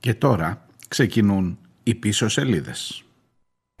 [0.00, 3.02] Και τώρα ξεκινούν οι πίσω σελίδες.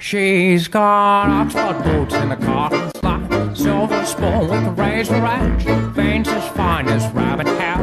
[0.02, 3.28] She's got Oxford boots and a cotton slide,
[3.64, 5.64] silver spoon with a razor edge,
[5.98, 7.78] veins as fine as rabbit hair.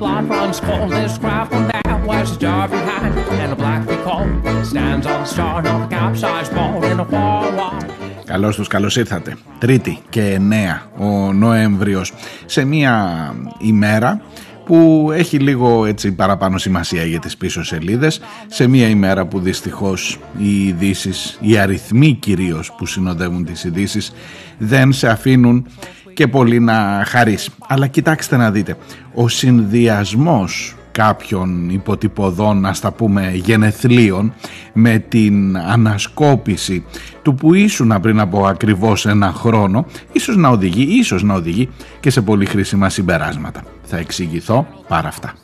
[0.00, 1.96] Blood runs cold as craft from there.
[2.08, 3.12] Where's the derby hat
[3.42, 4.30] and a black coat?
[4.72, 7.78] Stands on the start of a capsized boat in a war wall.
[8.24, 9.36] Καλώς τους, καλώς ήρθατε.
[9.58, 12.12] Τρίτη και 9 ο Νοέμβριος
[12.46, 14.20] σε μια ημέρα
[14.68, 20.18] που έχει λίγο έτσι παραπάνω σημασία για τις πίσω σελίδες σε μια ημέρα που δυστυχώς
[20.38, 24.12] οι ειδήσεις, οι αριθμοί κυρίως που συνοδεύουν τις ειδήσεις
[24.58, 25.66] δεν σε αφήνουν
[26.14, 27.48] και πολύ να χαρείς.
[27.68, 28.76] Αλλά κοιτάξτε να δείτε,
[29.14, 34.32] ο συνδυασμός κάποιων υποτυπωδών, να τα πούμε γενεθλίων,
[34.72, 36.84] με την ανασκόπηση
[37.22, 41.68] του που ήσουν πριν από ακριβώς ένα χρόνο, ίσως να οδηγεί, ίσως να οδηγεί
[42.00, 43.62] και σε πολύ χρήσιμα συμπεράσματα.
[43.82, 45.34] Θα εξηγηθώ πάρα αυτά.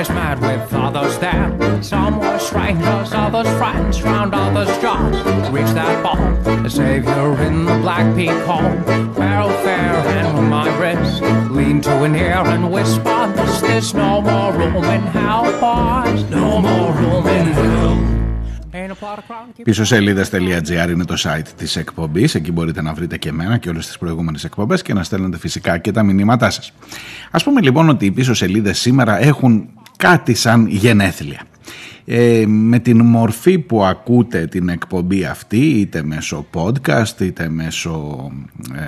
[0.00, 0.98] See your hands, sweat and blood and our French hands.
[0.98, 1.82] My eyes mad with others there.
[1.82, 5.16] Some were strangers, others friends, round others jobs.
[5.50, 8.82] Reach that ball, a savior in the black peak home.
[9.14, 11.22] Barrel fair and with my wrist.
[11.50, 16.22] Lean to an ear and whisper, this, there's no more room in hell, boys.
[16.30, 17.98] No more room in hell.
[19.62, 23.86] Πίσω σελίδε.gr είναι το site της εκπομπής, εκεί μπορείτε να βρείτε και εμένα και όλες
[23.86, 26.72] τις προηγούμενες εκπομπές και να στέλνετε φυσικά και τα μηνύματά σας.
[27.30, 29.68] Ας πούμε λοιπόν ότι οι πίσω σελίδες σήμερα έχουν
[30.00, 31.42] κάτι σαν γενέθλια.
[32.04, 38.30] Ε, με την μορφή που ακούτε την εκπομπή αυτή είτε μέσω podcast είτε μέσω
[38.74, 38.80] ε,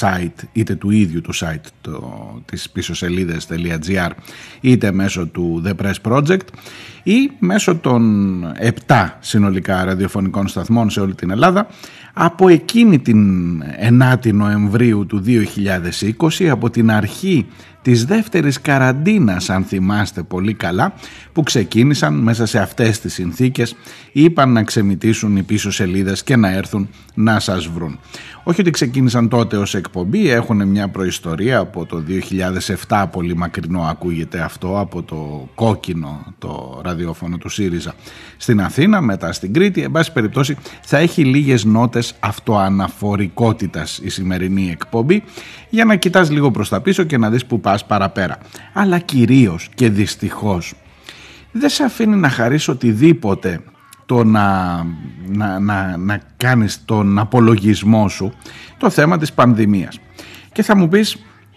[0.00, 4.10] site είτε του ίδιου του site το, της πίσω σελίδες.gr
[4.60, 6.46] είτε μέσω του The Press Project
[7.02, 8.42] ή μέσω των
[8.86, 11.66] 7 συνολικά ραδιοφωνικών σταθμών σε όλη την Ελλάδα
[12.12, 13.62] από εκείνη την
[14.00, 15.22] 9η Νοεμβρίου του
[16.38, 17.46] 2020 από την αρχή
[17.86, 20.94] της δεύτερης καραντίνας αν θυμάστε πολύ καλά
[21.32, 23.76] που ξεκίνησαν μέσα σε αυτές τις συνθήκες
[24.12, 27.98] είπαν να ξεμητήσουν οι πίσω σελίδες και να έρθουν να σας βρουν.
[28.48, 32.02] Όχι ότι ξεκίνησαν τότε ως εκπομπή, έχουν μια προϊστορία από το
[32.88, 37.94] 2007, πολύ μακρινό ακούγεται αυτό, από το κόκκινο το ραδιόφωνο του ΣΥΡΙΖΑ
[38.36, 39.82] στην Αθήνα, μετά στην Κρήτη.
[39.82, 45.22] Εν πάση περιπτώσει θα έχει λίγες νότες αυτοαναφορικότητας η σημερινή εκπομπή
[45.76, 48.38] για να κοιτάς λίγο προς τα πίσω και να δεις που πας παραπέρα.
[48.72, 50.74] Αλλά κυρίως και δυστυχώς
[51.52, 53.60] δεν σε αφήνει να χαρείς οτιδήποτε
[54.06, 54.76] το να,
[55.26, 58.32] να, να, να κάνεις τον απολογισμό σου
[58.78, 60.00] το θέμα της πανδημίας.
[60.52, 61.16] Και θα μου πεις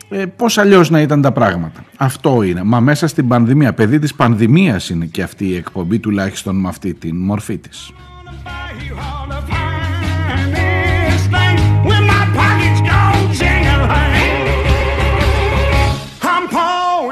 [0.10, 1.84] ε, πώς αλλιώς να ήταν τα πράγματα.
[1.98, 2.64] Αυτό είναι.
[2.64, 6.94] Μα μέσα στην πανδημία, παιδί της πανδημίας είναι και αυτή η εκπομπή τουλάχιστον με αυτή
[6.94, 7.92] την μορφή της.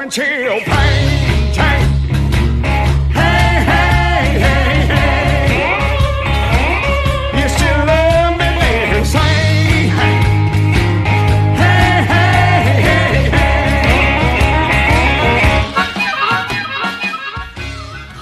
[0.08, 0.77] until.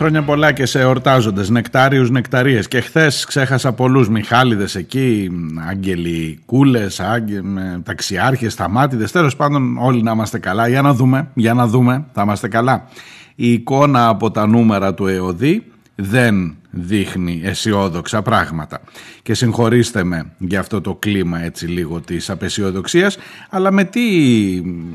[0.07, 2.69] Χρόνια πολλά και σε εορτάζοντες, νεκτάριους, νεκταρίες.
[2.69, 5.31] Και χθες ξέχασα πολλούς Μιχάλιδες εκεί,
[5.69, 7.41] άγγελοι κούλες, άγγε,
[7.83, 9.13] ταξιάρχες, σταμάτηδες.
[9.13, 10.69] Τέλος πάντων όλοι να είμαστε καλά.
[10.69, 12.89] Για να δούμε, για να δούμε, θα είμαστε καλά.
[13.35, 15.65] Η εικόνα από τα νούμερα του ΕΟΔΗ
[15.95, 18.81] δεν δείχνει αισιόδοξα πράγματα.
[19.23, 23.19] Και συγχωρήστε με για αυτό το κλίμα έτσι λίγο της απεσιοδοξίας,
[23.51, 24.03] αλλά με τι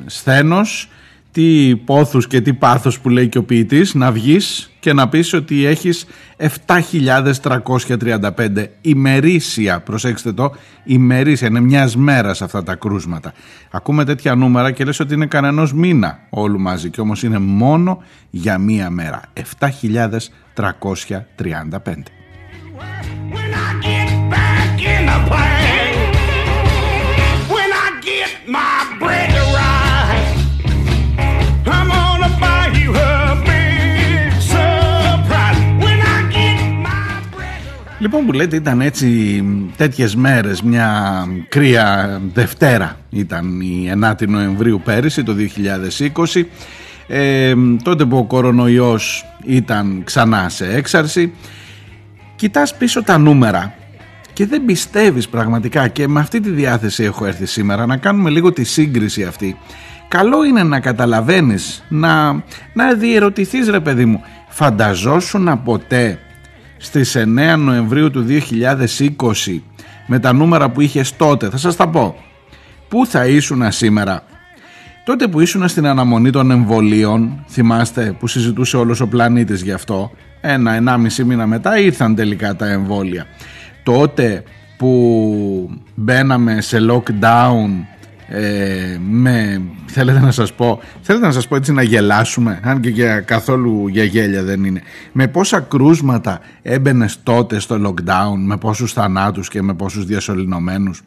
[0.06, 0.90] σθένος
[1.32, 5.34] τι πόθους και τι πάθος που λέει και ο ποιητής να βγεις και να πεις
[5.34, 6.06] ότι έχεις
[6.38, 13.34] 7.335 ημερήσια, προσέξτε το, ημερήσια, είναι μιας μέρας αυτά τα κρούσματα.
[13.72, 18.04] Ακούμε τέτοια νούμερα και λες ότι είναι κανένας μήνα όλου μαζί και όμως είναι μόνο
[18.30, 19.22] για μία μέρα.
[19.60, 22.21] 7.335.
[38.02, 39.44] Λοιπόν που λέτε ήταν έτσι
[39.78, 45.36] τέτοιες μέρες μια κρύα Δευτέρα ήταν η 9η Νοεμβρίου πέρυσι το
[46.34, 46.44] 2020
[47.08, 47.54] ε,
[47.84, 51.34] τότε που ο κορονοϊός ήταν ξανά σε έξαρση
[52.36, 53.74] κοιτάς πίσω τα νούμερα
[54.34, 55.88] και δεν πιστεύεις πραγματικά.
[55.88, 59.58] Και με αυτή τη διάθεση έχω έρθει σήμερα να κάνουμε λίγο τη σύγκριση αυτή.
[60.08, 62.32] Καλό είναι να καταλαβαίνεις να,
[62.74, 66.20] να διερωτηθείς ρε παιδί μου φανταζόσουν ποτέ
[66.82, 69.62] στις 9 Νοεμβρίου του 2020
[70.08, 72.16] με τα νούμερα που είχες τότε, θα σας τα πω.
[72.88, 74.24] Πού θα ήσουν σήμερα;
[75.06, 80.12] Τότε που ήσουν στην αναμονή των εμβολίων, θυμάστε που συζητούσε όλος ο πλανήτης γι' αυτό,
[80.42, 83.26] ένα, ενάμιση μήνα μετά ήρθαν τελικά τα εμβόλια.
[83.84, 84.44] Τότε
[84.78, 87.68] που μπαίναμε σε lockdown
[88.34, 92.90] ε, με, θέλετε να σας πω θέλετε να σας πω έτσι να γελάσουμε αν και
[92.90, 94.82] για καθόλου για γέλια δεν είναι
[95.12, 101.04] με πόσα κρούσματα έμπαινες τότε στο lockdown με πόσους θανάτους και με πόσους διασωληνωμένους;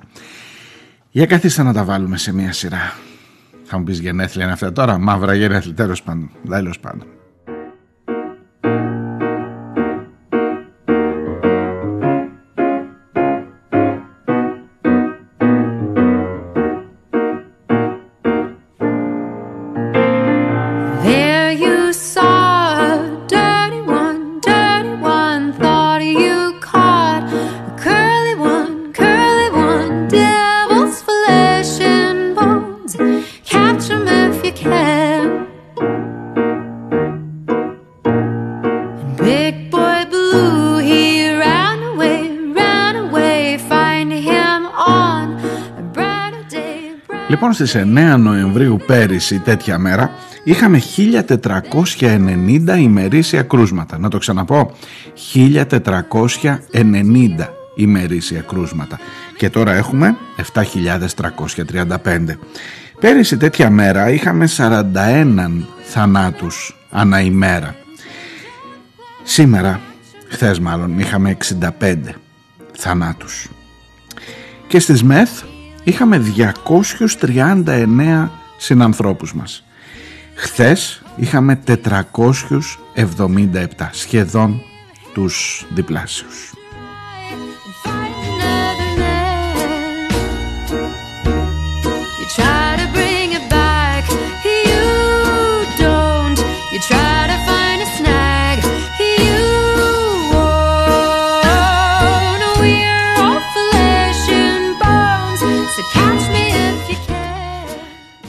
[1.11, 2.93] Για καθίστε να τα βάλουμε σε μια σειρά
[3.65, 7.07] θα μου πεις γενέθλια είναι αυτά τώρα μαύρα γενέθλια τέλος πάντων, τέλος πάντων.
[47.55, 50.11] Στις 9 Νοεμβρίου πέρυσι τέτοια μέρα
[50.45, 50.83] είχαμε
[52.01, 53.99] 1490 ημερήσια κρούσματα.
[53.99, 54.77] Να το ξαναπώ,
[55.35, 58.99] 1490 ημερήσια κρούσματα.
[59.37, 60.17] Και τώρα έχουμε
[60.53, 62.39] 7.335.
[63.01, 64.83] Πέρυσι τέτοια μέρα είχαμε 41
[65.83, 67.77] θανάτους ανά ημέρα.
[69.23, 69.81] Σήμερα,
[70.29, 72.15] χθες μάλλον, είχαμε 65
[72.73, 73.49] θανάτους.
[74.67, 75.31] Και στις ΜΕΘ
[75.85, 79.65] είχαμε 239 συνανθρώπους μας.
[80.35, 84.61] Χθες είχαμε 477, σχεδόν
[85.13, 86.53] τους διπλάσιους.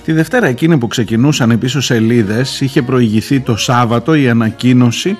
[0.06, 5.18] Τη Δευτέρα εκείνη που ξεκινούσαν οι πίσω σελίδες είχε προηγηθεί το Σάββατο η ανακοίνωση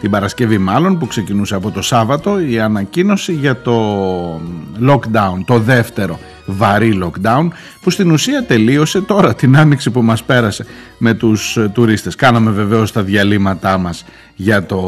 [0.00, 4.40] την Παρασκευή μάλλον που ξεκινούσε από το Σάββατο η ανακοίνωση για το
[4.86, 7.48] lockdown, το δεύτερο βαρύ lockdown
[7.80, 10.66] που στην ουσία τελείωσε τώρα την άνοιξη που μας πέρασε
[10.98, 12.14] με τους τουρίστες.
[12.14, 14.04] Κάναμε βεβαίως τα διαλύματά μας
[14.34, 14.80] για, το,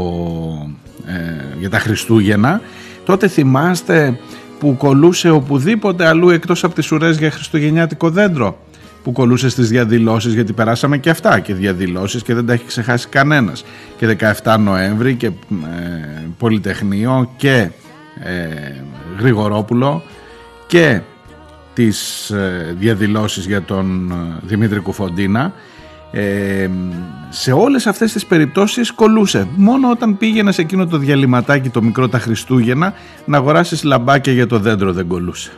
[1.07, 2.61] ε, για τα Χριστούγεννα.
[3.05, 4.19] Τότε θυμάστε
[4.59, 8.59] που κολούσε οπουδήποτε αλλού εκτός από τις ουρές για χριστουγεννιάτικο δέντρο;
[9.09, 13.09] Που κολούσε στις διαδηλώσεις γιατί περάσαμε και αυτά και διαδηλώσεις και δεν τα έχει ξεχάσει
[13.09, 13.65] κανένας.
[13.97, 15.33] Και 17 Νοέμβρη και ε,
[16.39, 17.71] Πολυτεχνείο και
[18.23, 18.73] ε,
[19.19, 20.03] Γρηγορόπουλο
[20.67, 21.01] και
[21.75, 25.53] τις ε, διαδηλώσεις για τον ε, Δημήτρη Κουφοντίνα.
[26.11, 26.69] Ε,
[27.29, 29.49] σε όλες αυτές τις περιπτώσεις κολούσε.
[29.57, 32.95] Μόνο όταν πήγαινε σε εκείνο το διαλυματάκι το μικρό τα Χριστούγεννα
[33.25, 35.51] να αγοράσεις λαμπάκια για το δέντρο δεν κολούσε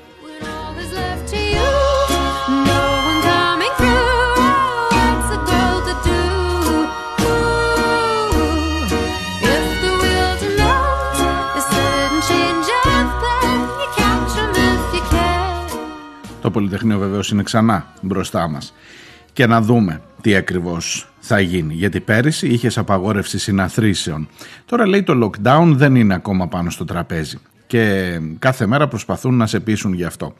[16.50, 18.74] Το Πολυτεχνείο βεβαίως είναι ξανά μπροστά μας.
[19.32, 21.74] Και να δούμε τι ακριβώς θα γίνει.
[21.74, 24.28] Γιατί πέρυσι είχες απαγόρευση συναθρήσεων.
[24.64, 27.38] Τώρα λέει το lockdown δεν είναι ακόμα πάνω στο τραπέζι.
[27.66, 30.34] Και κάθε μέρα προσπαθούν να σε πείσουν γι' αυτό.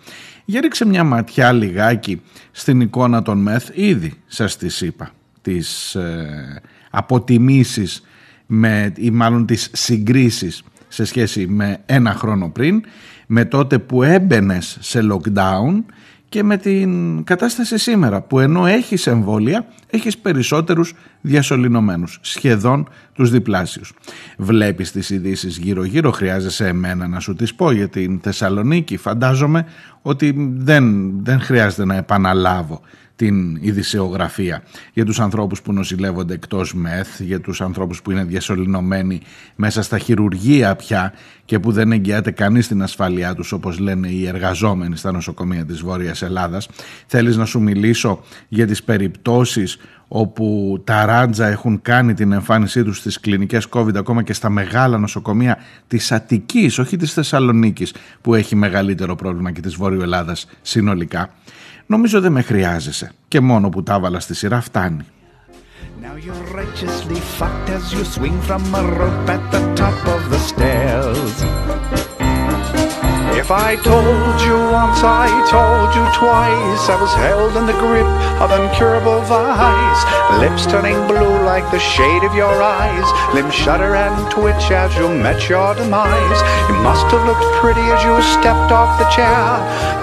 [0.45, 3.69] Για ρίξε μια ματιά λιγάκι στην εικόνα των ΜΕΘ.
[3.73, 5.11] Ήδη σας τις είπα.
[5.43, 8.02] Τις ε, αποτιμήσεις
[8.47, 12.83] με, ή μάλλον τις συγκρίσεις σε σχέση με ένα χρόνο πριν
[13.33, 15.85] με τότε που έμπαινες σε lockdown
[16.31, 22.89] και με την κατάσταση σήμερα που ενώ έχεις εμβόλια έχεις περισσότερους διασωληνωμένους, σχεδόν
[23.21, 23.93] τους διπλάσιους.
[24.37, 28.97] Βλέπεις τις ειδήσεις γύρω γύρω, χρειάζεσαι εμένα να σου τις πω για την Θεσσαλονίκη.
[28.97, 29.67] Φαντάζομαι
[30.03, 32.81] ότι δεν, δεν χρειάζεται να επαναλάβω
[33.17, 34.62] την ειδησεογραφία
[34.93, 39.21] για τους ανθρώπους που νοσηλεύονται εκτός ΜΕΘ, για τους ανθρώπους που είναι διασωληνωμένοι
[39.57, 41.12] μέσα στα χειρουργεία πια
[41.45, 45.81] και που δεν εγγυάται κανείς την ασφαλειά τους όπως λένε οι εργαζόμενοι στα νοσοκομεία της
[45.81, 46.69] Βόρειας Ελλάδας.
[47.07, 49.79] Θέλεις να σου μιλήσω για τις περιπτώσεις
[50.12, 54.99] όπου τα ράντζα έχουν κάνει την εμφάνισή τους στις κλινικές COVID ακόμα και στα μεγάλα
[54.99, 61.31] νοσοκομεία της Αττικής, όχι της Θεσσαλονίκης που έχει μεγαλύτερο πρόβλημα και της Βόρειου Ελλάδας συνολικά.
[61.87, 65.05] Νομίζω δεν με χρειάζεσαι και μόνο που τα έβαλα στη σειρά φτάνει.
[66.02, 70.40] Now you're righteously fucked as you swing from a rope at the top of the
[70.50, 72.00] stairs.
[73.40, 78.04] If I told you once, I told you twice, I was held in the grip
[78.37, 80.02] of incurable vice.
[80.44, 85.09] Lips turning blue like the shade of your eyes, limbs shudder and twitch as you
[85.09, 86.40] met your demise.
[86.68, 89.49] You must have looked pretty as you stepped off the chair.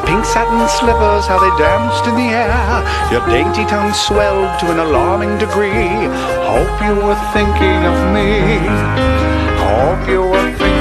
[0.10, 2.82] Pink satin slippers, how they danced in the air.
[3.14, 6.10] Your dainty tongue swelled to an alarming degree.
[6.42, 8.66] Hope you were thinking of me.
[9.62, 10.77] Hope you were thinking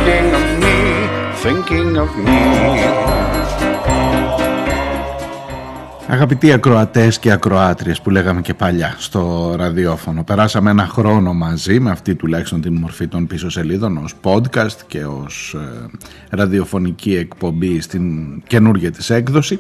[1.47, 2.39] thinking of me.
[6.09, 11.91] Αγαπητοί ακροατές και ακροάτριες που λέγαμε και παλιά στο ραδιόφωνο Περάσαμε ένα χρόνο μαζί με
[11.91, 15.87] αυτή τουλάχιστον την μορφή των πίσω σελίδων ως podcast και ως ε,
[16.31, 18.03] ραδιοφωνική εκπομπή στην
[18.47, 19.59] καινούργια της έκδοση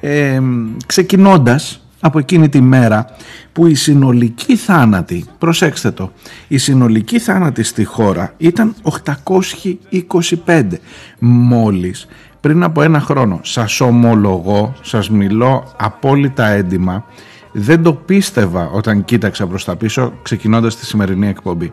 [0.00, 0.40] ε,
[0.86, 3.06] Ξεκινώντας από εκείνη τη μέρα
[3.52, 6.12] που η συνολική θάνατη, προσέξτε το,
[6.48, 8.74] η συνολική θάνατη στη χώρα ήταν
[10.44, 10.62] 825
[11.18, 12.06] μόλις
[12.40, 13.40] πριν από ένα χρόνο.
[13.42, 17.04] Σας ομολογώ, σας μιλώ απόλυτα έντιμα,
[17.52, 21.72] δεν το πίστευα όταν κοίταξα προς τα πίσω ξεκινώντας τη σημερινή εκπομπή.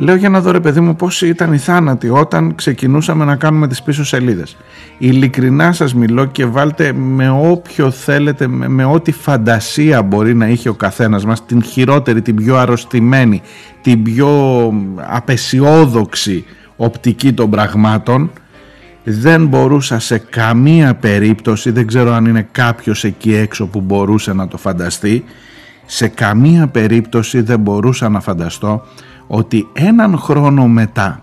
[0.00, 3.68] Λέω για να δω ρε παιδί μου πώς ήταν η θάνατη όταν ξεκινούσαμε να κάνουμε
[3.68, 4.56] τις πίσω σελίδες.
[4.98, 10.68] Ειλικρινά σας μιλώ και βάλτε με όποιο θέλετε, με, με ό,τι φαντασία μπορεί να είχε
[10.68, 13.42] ο καθένας μας, την χειρότερη, την πιο αρρωστημένη,
[13.82, 16.44] την πιο απεσιόδοξη
[16.76, 18.30] οπτική των πραγμάτων,
[19.04, 24.48] δεν μπορούσα σε καμία περίπτωση, δεν ξέρω αν είναι κάποιος εκεί έξω που μπορούσε να
[24.48, 25.24] το φανταστεί,
[25.86, 28.84] σε καμία περίπτωση δεν μπορούσα να φανταστώ
[29.28, 31.22] ότι έναν χρόνο μετά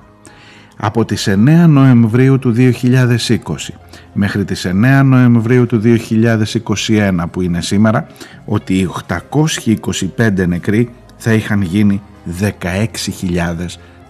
[0.78, 1.34] από τις 9
[1.68, 3.38] Νοεμβρίου του 2020
[4.14, 4.72] μέχρι τις 9
[5.06, 5.82] Νοεμβρίου του
[6.88, 8.08] 2021 που είναι σήμερα
[8.46, 8.90] ότι οι
[10.18, 12.02] 825 νεκροί θα είχαν γίνει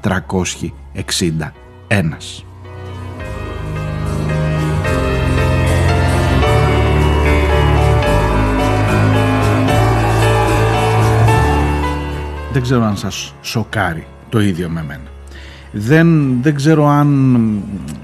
[0.02, 2.55] 16.361.
[12.56, 15.04] δεν ξέρω αν σας σοκάρει το ίδιο με μένα.
[15.72, 17.46] Δεν, δεν ξέρω αν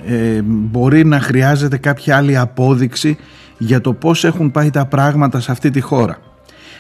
[0.06, 3.18] ε, μπορεί να χρειάζεται κάποια άλλη απόδειξη
[3.58, 6.18] για το πώς έχουν πάει τα πράγματα σε αυτή τη χώρα.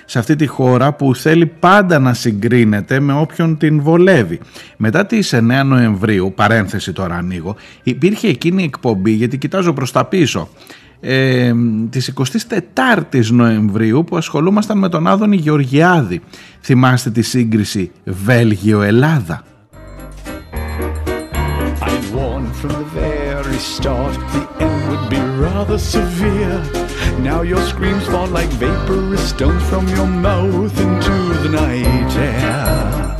[0.05, 4.39] Σε αυτή τη χώρα που θέλει πάντα να συγκρίνεται με όποιον την βολεύει.
[4.77, 10.05] Μετά τις 9 Νοεμβρίου, παρένθεση τώρα ανοίγω, υπήρχε εκείνη η εκπομπή γιατί κοιτάζω προς τα
[10.05, 10.49] πίσω
[11.01, 11.53] ε,
[11.89, 16.21] της 24ης Νοεμβρίου που ασχολούμασταν με τον Άδωνη Γεωργιάδη.
[16.61, 19.43] Θυμάστε τη σύγκριση Βέλγιο-Ελλάδα.
[27.31, 33.11] Now your screams fall like vaporous stones from your mouth into the night air.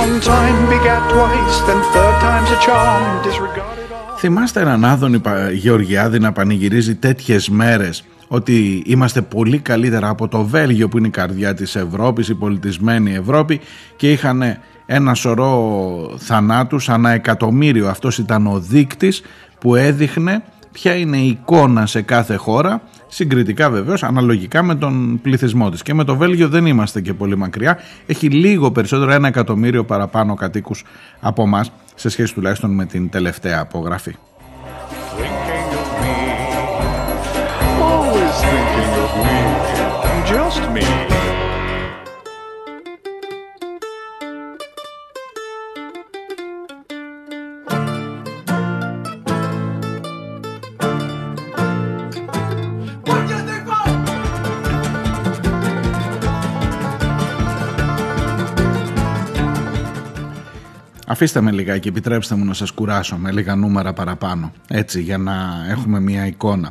[0.00, 3.22] One time begat twice, then third time's a charm.
[3.24, 3.79] Disregarded
[4.22, 5.20] Θυμάστε έναν Άδωνη
[5.52, 11.10] Γεωργιάδη να πανηγυρίζει τέτοιες μέρες ότι είμαστε πολύ καλύτερα από το Βέλγιο που είναι η
[11.10, 13.60] καρδιά της Ευρώπης, η πολιτισμένη Ευρώπη
[13.96, 14.42] και είχαν
[14.86, 17.88] ένα σωρό θανάτους ανά εκατομμύριο.
[17.88, 19.22] Αυτός ήταν ο δείκτης
[19.60, 25.70] που έδειχνε ποια είναι η εικόνα σε κάθε χώρα συγκριτικά βεβαίως αναλογικά με τον πληθυσμό
[25.70, 25.82] της.
[25.82, 27.78] Και με το Βέλγιο δεν είμαστε και πολύ μακριά.
[28.06, 30.84] Έχει λίγο περισσότερο ένα εκατομμύριο παραπάνω κατοίκους
[31.20, 34.14] από εμάς σε σχέση τουλάχιστον με την τελευταία απογραφή.
[61.10, 65.66] Αφήστε με λιγάκι, επιτρέψτε μου να σας κουράσω με λίγα νούμερα παραπάνω, έτσι για να
[65.70, 66.70] έχουμε μια εικόνα.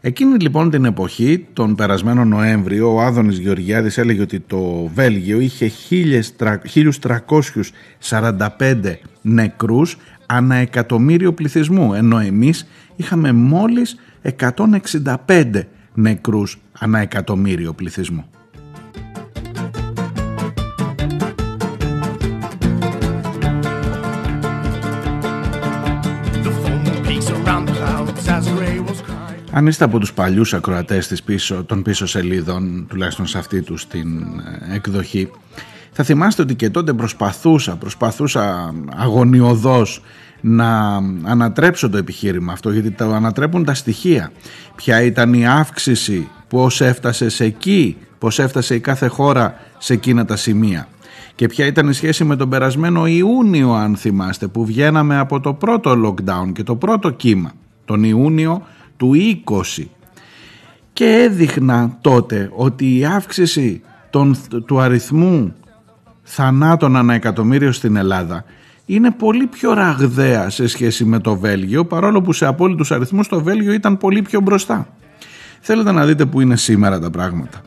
[0.00, 5.70] Εκείνη λοιπόν την εποχή, τον περασμένο Νοέμβριο, ο Άδωνης Γεωργιάδης έλεγε ότι το Βέλγιο είχε
[8.40, 9.96] 1345 νεκρούς
[10.26, 13.96] ανά εκατομμύριο πληθυσμού, ενώ εμείς είχαμε μόλις
[14.38, 18.24] 165 νεκρούς ανά εκατομμύριο πληθυσμού.
[29.54, 33.86] Αν είστε από τους παλιούς ακροατές της πίσω, των πίσω σελίδων, τουλάχιστον σε αυτή τους
[33.86, 34.22] την
[34.70, 35.30] ε, εκδοχή,
[35.92, 40.02] θα θυμάστε ότι και τότε προσπαθούσα, προσπαθούσα αγωνιωδώς
[40.40, 44.32] να ανατρέψω το επιχείρημα αυτό, γιατί το ανατρέπουν τα στοιχεία.
[44.76, 50.24] Ποια ήταν η αύξηση, πώς έφτασε σε εκεί, πώς έφτασε η κάθε χώρα σε εκείνα
[50.24, 50.88] τα σημεία.
[51.34, 55.54] Και ποια ήταν η σχέση με τον περασμένο Ιούνιο αν θυμάστε που βγαίναμε από το
[55.54, 57.52] πρώτο lockdown και το πρώτο κύμα
[57.84, 58.62] τον Ιούνιο
[59.02, 59.84] του 20
[60.92, 65.54] και έδειχνα τότε ότι η αύξηση των, του αριθμού
[66.22, 68.44] θανάτων ανά εκατομμύριο στην Ελλάδα
[68.86, 73.42] είναι πολύ πιο ραγδαία σε σχέση με το Βέλγιο παρόλο που σε απόλυτους αριθμούς το
[73.42, 74.86] Βέλγιο ήταν πολύ πιο μπροστά.
[75.60, 77.60] Θέλετε να δείτε που είναι σήμερα τα πράγματα.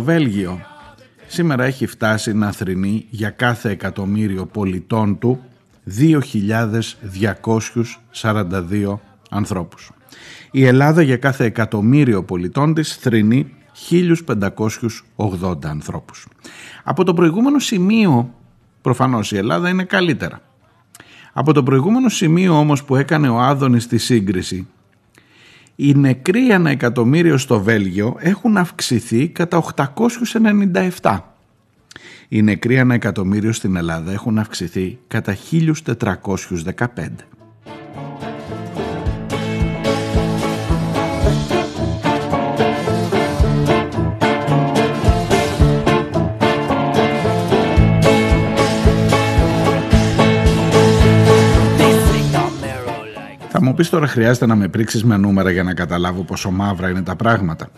[0.00, 0.60] Το Βέλγιο
[1.26, 5.40] σήμερα έχει φτάσει να θρυνεί για κάθε εκατομμύριο πολιτών του
[5.98, 8.98] 2.242
[9.30, 9.90] ανθρώπους.
[10.50, 13.54] Η Ελλάδα για κάθε εκατομμύριο πολιτών της θρυνεί
[13.90, 16.26] 1.580 ανθρώπους.
[16.84, 18.34] Από το προηγούμενο σημείο,
[18.80, 20.40] προφανώς η Ελλάδα είναι καλύτερα.
[21.32, 24.66] Από το προηγούμενο σημείο όμως που έκανε ο Άδωνης στη σύγκριση,
[25.82, 29.64] οι νεκροί ανά εκατομμύριο στο Βέλγιο έχουν αυξηθεί κατά
[31.00, 31.18] 897.
[32.28, 36.86] Οι νεκροί ανά εκατομμύριο στην Ελλάδα έχουν αυξηθεί κατά 1415.
[53.80, 56.88] Θα μου πεις τώρα χρειάζεται να με πρίξεις με νούμερα για να καταλάβω πόσο μαύρα
[56.88, 57.68] είναι τα πράγματα.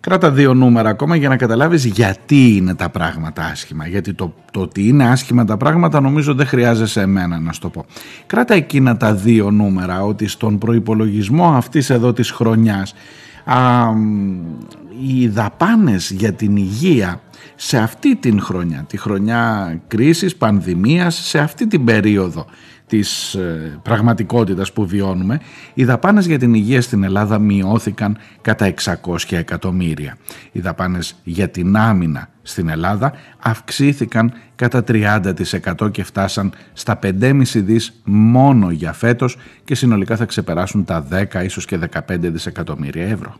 [0.00, 3.86] Κράτα δύο νούμερα ακόμα για να καταλάβεις γιατί είναι τα πράγματα άσχημα.
[3.86, 7.68] Γιατί το, το ότι είναι άσχημα τα πράγματα νομίζω δεν χρειάζεσαι εμένα να σου το
[7.68, 7.84] πω.
[8.26, 12.94] Κράτα εκείνα τα δύο νούμερα ότι στον προϋπολογισμό αυτής εδώ της χρονιάς
[13.44, 13.56] α,
[15.06, 17.20] οι δαπάνες για την υγεία
[17.54, 22.46] σε αυτή την χρονιά, τη χρονιά κρίσης, πανδημίας, σε αυτή την περίοδο
[22.86, 25.40] της ε, πραγματικότητας που βιώνουμε,
[25.74, 30.16] οι δαπάνες για την υγεία στην Ελλάδα μειώθηκαν κατά 600 εκατομμύρια.
[30.52, 38.00] Οι δαπάνες για την άμυνα στην Ελλάδα αυξήθηκαν κατά 30% και φτάσαν στα 5,5 δις
[38.04, 43.36] μόνο για φέτος και συνολικά θα ξεπεράσουν τα 10 ίσως και 15 δισεκατομμύρια ευρώ.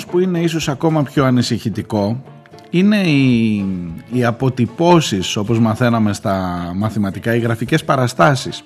[0.00, 2.22] Όμως που είναι ίσως ακόμα πιο ανησυχητικό
[2.70, 3.64] είναι οι,
[4.12, 8.64] οι αποτυπώσεις όπως μαθαίναμε στα μαθηματικά, οι γραφικές παραστάσεις.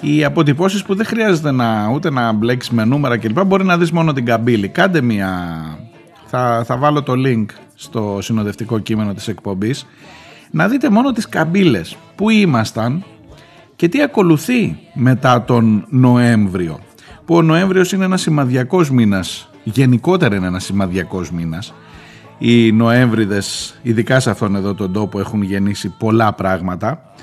[0.00, 3.44] Οι αποτυπώσεις που δεν χρειάζεται να, ούτε να μπλέξεις με νούμερα κλπ.
[3.44, 4.68] Μπορεί να δεις μόνο την καμπύλη.
[4.68, 5.30] Κάντε μια...
[6.26, 9.86] Θα, θα βάλω το link στο συνοδευτικό κείμενο της εκπομπής.
[10.50, 11.96] Να δείτε μόνο τις καμπύλες.
[12.14, 13.04] Πού ήμασταν
[13.76, 16.78] και τι ακολουθεί μετά τον Νοέμβριο.
[17.24, 21.74] Που ο Νοέμβριος είναι ένας σημαδιακός μήνας γενικότερα είναι ένα σημαδιακός μήνας.
[22.38, 27.14] Οι Νοέμβριδες, ειδικά σε αυτόν εδώ τον τόπο, έχουν γεννήσει πολλά πράγματα.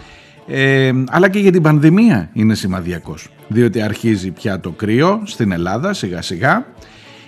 [0.48, 5.94] Ε, αλλά και για την πανδημία είναι σημαδιακός διότι αρχίζει πια το κρύο στην Ελλάδα
[5.94, 6.66] σιγά σιγά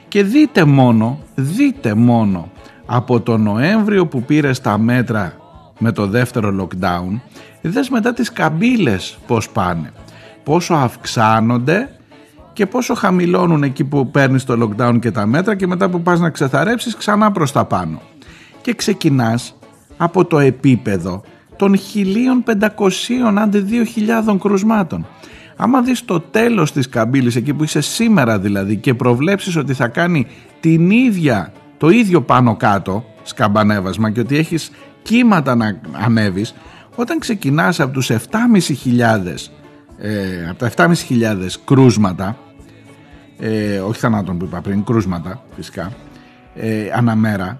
[0.08, 2.52] και δείτε μόνο, δείτε μόνο
[2.86, 5.38] από το Νοέμβριο που πήρε στα μέτρα
[5.80, 7.20] με το δεύτερο lockdown
[7.62, 9.92] δες μετά τις καμπύλες πως πάνε
[10.44, 11.90] πόσο αυξάνονται
[12.54, 16.20] και πόσο χαμηλώνουν εκεί που παίρνεις το lockdown και τα μέτρα και μετά που πας
[16.20, 18.02] να ξεθαρέψεις ξανά προς τα πάνω.
[18.62, 19.56] Και ξεκινάς
[19.98, 21.24] από το επίπεδο
[21.56, 23.66] των 1.500 άντε
[24.28, 25.08] 2.000 κρουσμάτων.
[25.56, 29.88] Άμα δεις το τέλος της καμπύλης εκεί που είσαι σήμερα δηλαδή και προβλέψεις ότι θα
[29.88, 30.28] κάνει
[30.60, 36.54] την ίδια, το ίδιο πάνω κάτω σκαμπανέβασμα και ότι έχεις κύματα να ανέβεις
[36.96, 38.20] όταν ξεκινάς από τους 7.500
[39.98, 40.94] ε, από τα 7.500
[41.66, 42.38] κρούσματα
[43.40, 45.92] ε, όχι θανάτων που είπα πριν, κρούσματα φυσικά.
[46.56, 47.60] Ε, αναμέρα.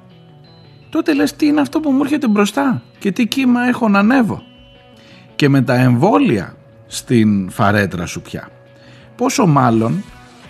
[0.90, 4.42] Τότε λες τι είναι αυτό που μου έρχεται μπροστά και τι κύμα έχω να ανέβω;
[5.36, 6.56] Και με τα εμβόλια
[6.88, 8.50] στην φαρέτρα σου πια.
[9.16, 10.04] Πόσο μάλλον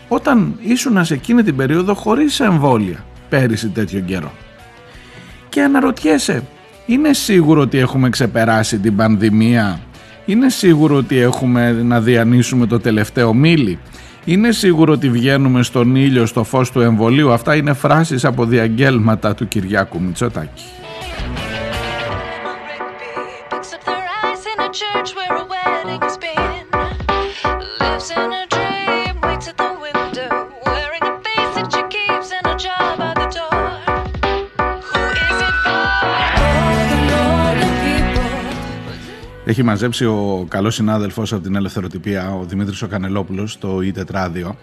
[0.07, 4.31] όταν ήσουν σε εκείνη την περίοδο χωρίς εμβόλια πέρυσι τέτοιο καιρό.
[5.49, 6.43] Και αναρωτιέσαι
[6.86, 9.79] είναι σίγουρο ότι έχουμε ξεπεράσει την πανδημία;
[10.25, 13.79] Είναι σίγουρο ότι έχουμε να διανύσουμε το τελευταίο μίλι;
[14.25, 17.31] Είναι σίγουρο ότι βγαίνουμε στον ήλιο στο φως του εμβολίου.
[17.31, 20.63] Αυτά είναι φράσεις από διαγγέλματα του Κυριάκου Μητσοτάκη.
[39.45, 44.56] Έχει μαζέψει ο καλός συνάδελφος από την ελευθεροτυπία, ο Δημήτρης ο Κανελόπουλος, στο ι4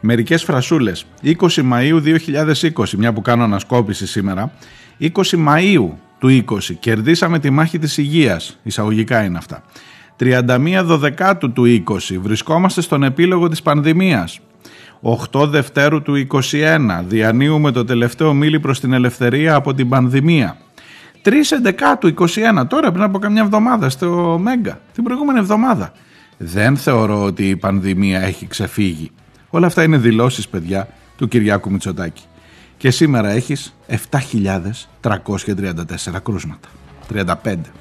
[0.00, 1.04] μερικές φρασούλες.
[1.22, 4.52] 20 Μαΐου 2020, μια που κάνω ανασκόπηση σήμερα,
[4.98, 9.62] 20 Μαΐου του 20, κερδίσαμε τη μάχη της υγείας, εισαγωγικά είναι αυτά.
[10.16, 14.40] 31 Δωδεκάτου του 20, βρισκόμαστε στον επίλογο της πανδημίας.
[15.00, 20.56] 8 Δευτέρου του 21, διανύουμε το τελευταίο μίλι προς την ελευθερία από την πανδημία.
[21.24, 22.14] 3 Εντεκάτου
[22.60, 25.92] 21, τώρα πριν από καμιά εβδομάδα στο Μέγκα, την προηγούμενη εβδομάδα.
[26.36, 29.10] Δεν θεωρώ ότι η πανδημία έχει ξεφύγει.
[29.50, 32.22] Όλα αυτά είναι δηλώσεις, παιδιά, του Κυριάκου Μητσοτάκη.
[32.76, 36.68] Και σήμερα έχεις 7.334 κρούσματα.
[37.08, 37.72] 35.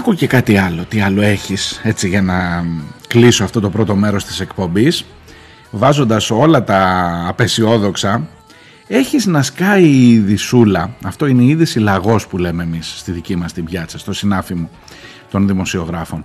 [0.00, 2.64] Άκου και κάτι άλλο, τι άλλο έχεις έτσι για να
[3.08, 5.04] κλείσω αυτό το πρώτο μέρος της εκπομπής.
[5.70, 8.28] Βάζοντας όλα τα απεσιόδοξα
[8.86, 13.36] έχεις να σκάει η ειδισούλα αυτό είναι η είδηση λαγός που λέμε εμείς στη δική
[13.36, 14.70] μας την πιάτσα στο συνάφι μου
[15.30, 16.24] των δημοσιογράφων.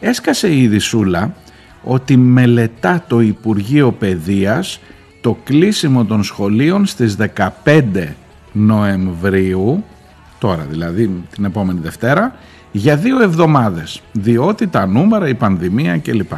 [0.00, 1.34] Έσκασε η ειδισούλα
[1.82, 4.80] ότι μελετά το Υπουργείο Παιδείας
[5.20, 7.16] το κλείσιμο των σχολείων στις
[7.64, 8.08] 15
[8.52, 9.84] Νοεμβρίου
[10.38, 12.34] τώρα δηλαδή την επόμενη Δευτέρα
[12.72, 16.32] για δύο εβδομάδες διότι τα νούμερα, η πανδημία κλπ.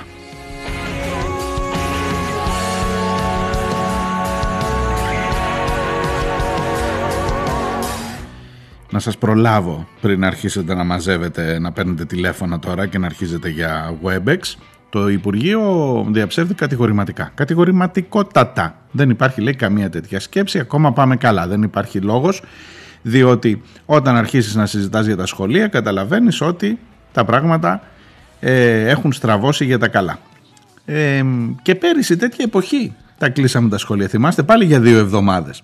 [8.90, 13.98] Να σας προλάβω πριν αρχίσετε να μαζεύετε, να παίρνετε τηλέφωνα τώρα και να αρχίζετε για
[14.02, 14.38] Webex.
[14.90, 15.60] Το Υπουργείο
[16.10, 17.30] διαψεύδει κατηγορηματικά.
[17.34, 18.74] Κατηγορηματικότατα.
[18.90, 20.58] Δεν υπάρχει λέει καμία τέτοια σκέψη.
[20.58, 21.46] Ακόμα πάμε καλά.
[21.46, 22.42] Δεν υπάρχει λόγος
[23.02, 26.78] διότι όταν αρχίσεις να συζητάς για τα σχολεία καταλαβαίνεις ότι
[27.12, 27.82] τα πράγματα
[28.40, 30.18] ε, έχουν στραβώσει για τα καλά.
[30.84, 31.24] Ε,
[31.62, 34.08] και πέρυσι τέτοια εποχή τα κλείσαμε τα σχολεία.
[34.08, 35.62] Θυμάστε πάλι για δύο εβδομάδες.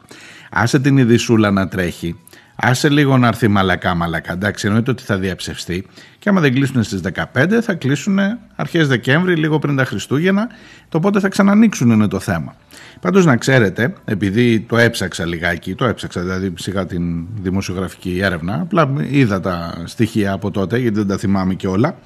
[0.51, 2.17] Άσε την ειδισούλα να τρέχει.
[2.57, 4.33] Άσε λίγο να έρθει μαλακά μαλακά.
[4.33, 5.87] Εντάξει, εννοείται ότι θα διαψευστεί.
[6.19, 7.01] Και άμα δεν κλείσουν στις
[7.35, 8.19] 15, θα κλείσουν
[8.57, 10.49] αρχές Δεκέμβρη, λίγο πριν τα Χριστούγεννα.
[10.89, 12.57] Το πότε θα ξανανοίξουν είναι το θέμα.
[13.01, 18.93] Πάντως να ξέρετε, επειδή το έψαξα λιγάκι, το έψαξα δηλαδή ψυχά την δημοσιογραφική έρευνα, απλά
[19.11, 21.97] είδα τα στοιχεία από τότε γιατί δεν τα θυμάμαι και όλα,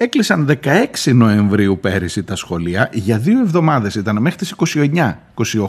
[0.00, 5.18] Έκλεισαν 16 Νοεμβρίου πέρυσι τα σχολεία για δύο εβδομάδες ήταν μέχρι τις 29,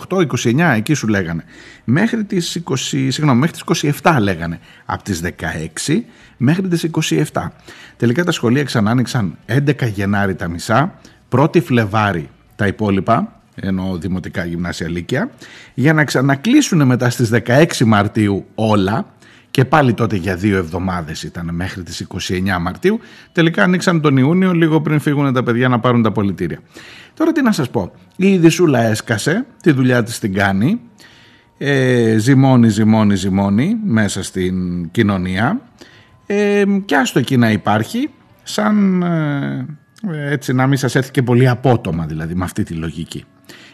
[0.10, 1.44] 28, 29 εκεί σου λέγανε.
[1.84, 2.74] Μέχρι τις, 20,
[3.08, 4.60] συγγνώμη, μέχρι τις 27 λέγανε.
[4.86, 6.04] Από τις 16
[6.38, 7.52] μέχρι τις 27.
[7.98, 14.45] Τελικά τα σχολεία ξανά άνοιξαν 11 Γενάρη τα μισά, 1η Φλεβάρη τα υπόλοιπα, ενώ δημοτικά
[14.45, 15.30] γυμνάσια λύκεια,
[15.74, 19.06] για να ξανακλείσουν μετά στις 16 Μαρτίου όλα,
[19.52, 23.00] και πάλι τότε για δύο εβδομάδες ήταν μέχρι τις 29 Μαρτίου.
[23.32, 26.60] Τελικά ανοίξαν τον Ιούνιο λίγο πριν φύγουν τα παιδιά να πάρουν τα πολιτήρια.
[27.13, 27.91] Τώρα τι να σας πω.
[28.15, 30.80] Η Ιδισούλα έσκασε, τη δουλειά της την κάνει.
[31.58, 35.62] Ε, ζυμώνει, ζυμώνει, ζυμώνει μέσα στην κοινωνία.
[36.26, 38.10] Ε, και άστο εκεί να υπάρχει
[38.43, 43.24] σαν ε, έτσι να μην σας έρθει και πολύ απότομα δηλαδή με αυτή τη λογική.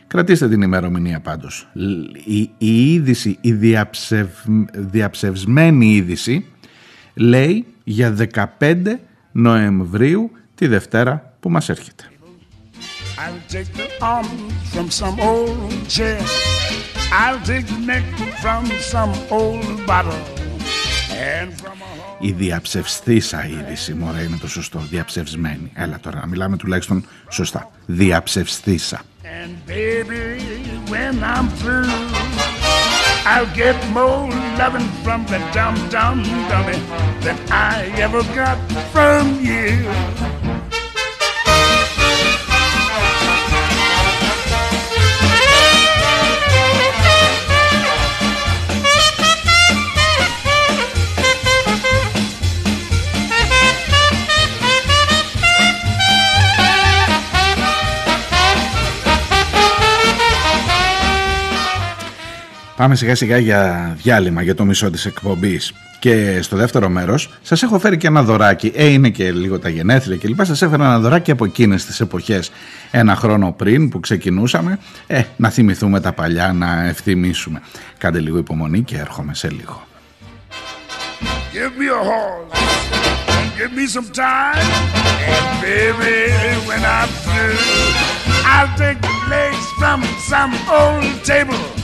[0.08, 1.68] Κρατήστε την ημερομηνία πάντως.
[2.26, 4.30] Η, η είδηση, η διαψευ,
[4.74, 6.46] διαψευσμένη είδηση
[7.14, 8.16] λέει για
[8.60, 8.84] 15
[9.32, 12.04] Νοεμβρίου τη Δευτέρα που μας έρχεται.
[13.18, 14.28] I'll take the arm
[14.74, 16.20] from some old chair.
[17.12, 18.06] I'll take the neck
[18.44, 20.22] from some old bottle.
[21.12, 22.18] And from a home.
[22.20, 25.72] Η διαψευστήσα είδηση, μωρέ είναι το σωστό, διαψευσμένη.
[25.74, 27.72] Έλα τώρα, να μιλάμε τουλάχιστον σωστά.
[27.86, 29.02] Διαψευστήσα.
[29.38, 30.40] And baby,
[30.88, 31.84] when I'm through,
[33.26, 36.80] I'll get more loving from the dum dum dummy
[37.20, 38.58] than I ever got
[38.94, 40.35] from you.
[62.76, 65.74] Πάμε σιγά σιγά για διάλειμμα για το μισό της εκπομπής.
[66.00, 68.72] Και στο δεύτερο μέρος σας έχω φέρει και ένα δωράκι.
[68.76, 70.46] Ε είναι και λίγο τα γενέθλια και λοιπά.
[70.46, 72.52] Σας έφερα ένα δωράκι από εκείνες τις εποχές
[72.92, 74.80] ένα χρόνο πριν που ξεκινούσαμε.
[75.08, 77.62] Ε, να θυμηθούμε τα παλιά να ευθυμίσουμε.
[77.98, 79.88] Κάντε λίγο υπομονή και έρχομαι σε λίγο.
[81.54, 82.52] Give me a horse
[83.38, 84.68] and give me some time.
[85.34, 86.18] And baby,
[86.68, 87.60] when I'm through,
[88.54, 90.00] I'll take the legs from
[90.32, 91.75] some old table.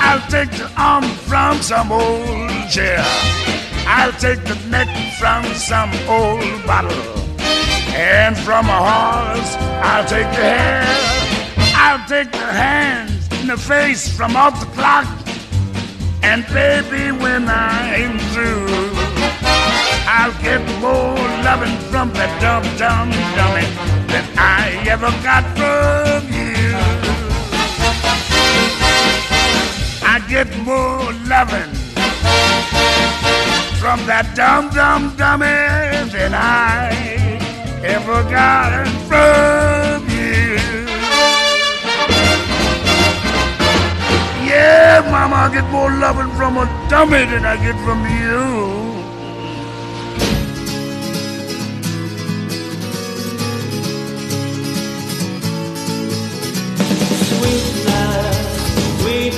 [0.00, 3.04] I'll take the arm from some old chair.
[3.86, 6.92] I'll take the neck from some old bottle.
[7.94, 10.84] And from a horse, I'll take the hair.
[11.74, 15.06] I'll take the hands and the face from off the clock.
[16.22, 18.66] And baby, when I'm through,
[20.06, 23.66] I'll get more loving from that dumb dumb dummy
[24.12, 26.57] than I ever got from you.
[30.18, 31.72] I get more loving
[33.78, 35.46] from that dumb dumb dummy
[36.10, 37.38] than I
[37.84, 40.58] ever got from you.
[44.42, 48.87] Yeah, mama, I get more loving from a dummy than I get from you.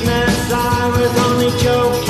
[0.09, 2.10] I was only joking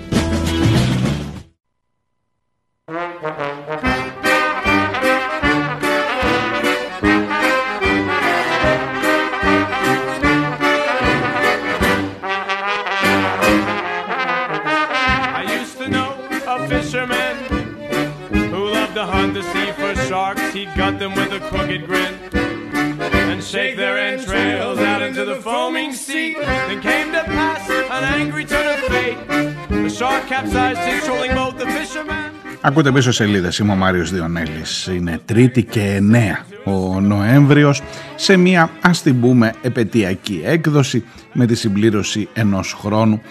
[32.63, 34.87] Ακούτε πίσω σελίδες, είμαι ο Μάριος Διονέλης.
[34.87, 37.81] Είναι τρίτη και 9 ο Νοέμβριος
[38.15, 43.21] σε μια ας την πούμε επαιτειακή έκδοση με τη συμπλήρωση ενός χρόνου.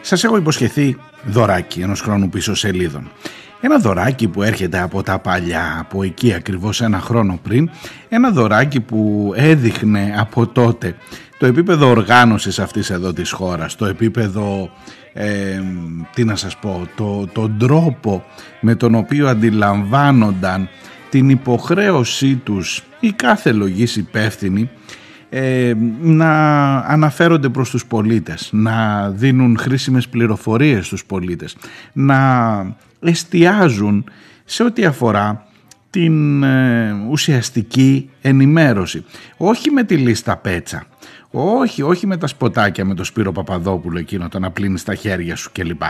[0.00, 0.96] Σας έχω υποσχεθεί
[1.26, 3.10] δωράκι ενός χρόνου πίσω σελίδων.
[3.60, 7.70] Ένα δωράκι που έρχεται από τα παλιά, από εκεί ακριβώς ένα χρόνο πριν,
[8.08, 10.96] ένα δωράκι που έδειχνε από τότε
[11.38, 14.70] το επίπεδο οργάνωσης αυτής εδώ της χώρας, το επίπεδο,
[15.20, 15.62] ε,
[16.14, 18.24] τι να σας πω, το, τον τρόπο
[18.60, 20.68] με τον οποίο αντιλαμβάνονταν
[21.10, 24.70] την υποχρέωσή τους η κάθε λογής υπεύθυνη
[25.30, 31.56] ε, να αναφέρονται προς τους πολίτες, να δίνουν χρήσιμες πληροφορίες στους πολίτες,
[31.92, 34.04] να εστιάζουν
[34.44, 35.46] σε ό,τι αφορά
[35.90, 39.04] την ε, ουσιαστική ενημέρωση.
[39.36, 40.86] Όχι με τη λίστα πέτσα,
[41.30, 45.36] όχι, όχι με τα σποτάκια με το Σπύρο Παπαδόπουλο εκείνο το να πλύνεις τα χέρια
[45.36, 45.82] σου κλπ.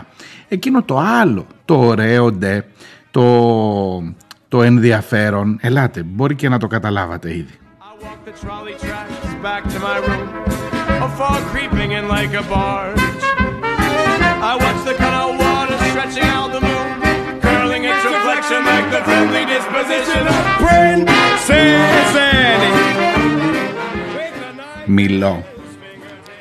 [0.48, 2.64] Εκείνο το άλλο, το ωραίο ντε,
[3.10, 4.14] το,
[4.48, 7.58] το ενδιαφέρον, ελάτε, μπορεί και να το καταλάβατε ήδη.
[22.80, 23.17] I
[24.90, 25.44] Μιλώ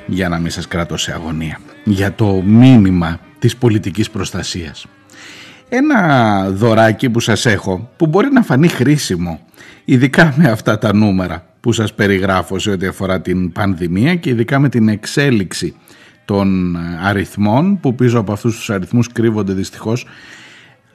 [0.05, 1.59] για να μην σας κρατώ σε αγωνία.
[1.83, 4.85] Για το μήνυμα της πολιτικής προστασίας.
[5.69, 9.39] Ένα δωράκι που σας έχω που μπορεί να φανεί χρήσιμο
[9.85, 14.59] ειδικά με αυτά τα νούμερα που σας περιγράφω σε ό,τι αφορά την πανδημία και ειδικά
[14.59, 15.75] με την εξέλιξη
[16.25, 20.05] των αριθμών που πίσω από αυτούς τους αριθμούς κρύβονται δυστυχώς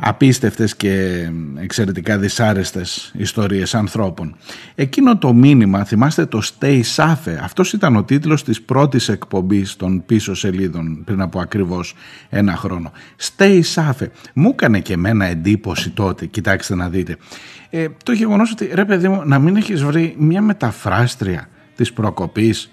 [0.05, 1.27] απίστευτες και
[1.61, 4.37] εξαιρετικά δυσάρεστες ιστορίες ανθρώπων.
[4.75, 10.05] Εκείνο το μήνυμα, θυμάστε το Stay Safe, αυτός ήταν ο τίτλος της πρώτης εκπομπής των
[10.07, 11.95] πίσω σελίδων πριν από ακριβώς
[12.29, 12.93] ένα χρόνο.
[13.21, 14.07] Stay Safe.
[14.35, 17.17] Μου έκανε και εμένα εντύπωση τότε, κοιτάξτε να δείτε.
[17.71, 22.71] Ε, το γεγονός ότι ρε παιδί μου να μην έχεις βρει μια μεταφράστρια της προκοπής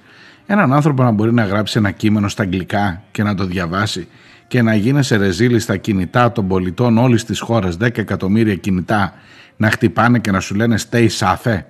[0.51, 4.07] έναν άνθρωπο να μπορεί να γράψει ένα κείμενο στα αγγλικά και να το διαβάσει
[4.49, 9.13] και να γίνεσαι ρεζίλη στα κινητά των πολιτών όλης της χώρας, 10 εκατομμύρια κινητά,
[9.57, 11.61] να χτυπάνε και να σου λένε stay safe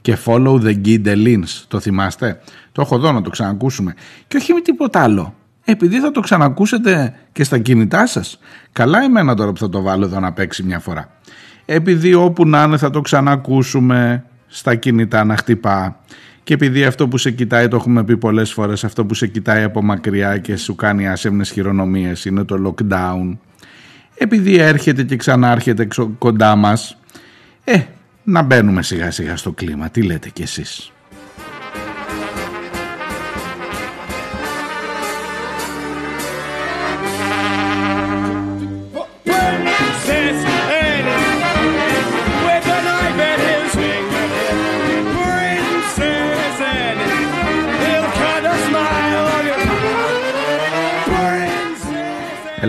[0.00, 1.64] και follow the guidelines.
[1.68, 2.40] Το θυμάστε;
[2.72, 3.94] Το έχω εδώ να το ξανακούσουμε.
[4.28, 5.34] Και όχι με τίποτα άλλο.
[5.64, 8.38] Επειδή θα το ξανακούσετε και στα κινητά σας.
[8.72, 11.10] Καλά εμένα τώρα που θα το βάλω εδώ να παίξει μια φορά.
[11.64, 16.00] Επειδή όπου να είναι θα το ξανακούσουμε στα κινητά να χτυπά.
[16.50, 19.62] Και επειδή αυτό που σε κοιτάει, το έχουμε πει πολλές φορές, αυτό που σε κοιτάει
[19.62, 23.36] από μακριά και σου κάνει άσεμνες χειρονομίες είναι το lockdown.
[24.14, 26.96] Επειδή έρχεται και ξανάρχεται ξο- κοντά μας,
[27.64, 27.80] ε,
[28.24, 29.90] να μπαίνουμε σιγά σιγά στο κλίμα.
[29.90, 30.92] Τι λέτε κι εσείς;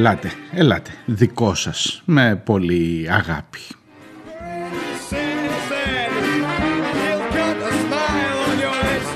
[0.01, 3.59] Ελάτε, ελάτε, δικό σας, με πολύ αγάπη.
[4.39, 6.41] Princess Annie,
[6.97, 9.09] he'll cut a smile on your lips.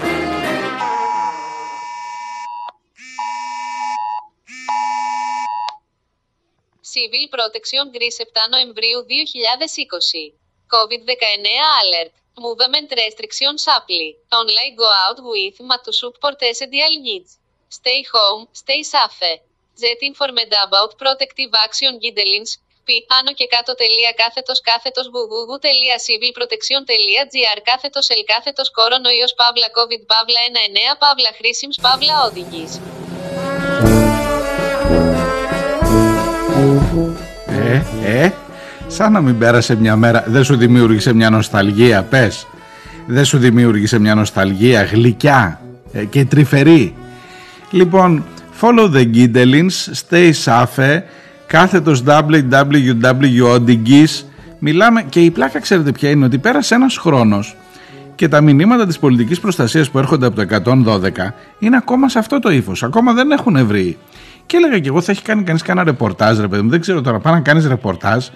[6.93, 10.33] Civil Protection Greece 7 Νοεμβρίου 2020.
[10.75, 11.47] COVID-19
[11.81, 12.13] alert.
[12.45, 14.07] Movement restrictions apply.
[14.39, 17.31] Only go out with ma to support essential needs.
[17.79, 19.44] Stay home, stay safe.
[19.81, 22.51] Jet informed about protective action guidelines.
[22.85, 28.23] Πι, άνω και κάτω τελεία κάθετος κάθετος βουγουγου τελεία civil protection τελεία gr κάθετος ελ
[28.33, 30.41] κάθετος κορονοϊός παύλα covid παύλα
[30.95, 32.71] 19 παύλα χρήσιμς παύλα οδηγής.
[37.47, 37.81] Ε,
[38.23, 38.33] ε,
[38.87, 40.23] σαν να μην πέρασε μια μέρα.
[40.27, 42.47] Δεν σου δημιούργησε μια νοσταλγία, πες.
[43.07, 45.61] Δεν σου δημιούργησε μια νοσταλγία γλυκιά
[45.93, 46.95] ε, και τρυφερή.
[47.71, 48.25] Λοιπόν,
[48.61, 51.01] follow the Gidelins, stay safe,
[51.47, 53.03] κάθετος www.odigis.
[54.59, 57.55] Μιλάμε και η πλάκα ξέρετε ποια είναι, ότι πέρασε ένας χρόνος
[58.15, 62.39] και τα μηνύματα της πολιτικής προστασίας που έρχονται από το 112 είναι ακόμα σε αυτό
[62.39, 62.83] το ύφος.
[62.83, 63.97] Ακόμα δεν έχουν βρει.
[64.45, 67.01] Και έλεγα και εγώ θα έχει κάνει κανείς κανένα ρεπορτάζ ρε παιδί μου, δεν ξέρω
[67.01, 68.27] τώρα, πάει να κάνεις ρεπορτάζ,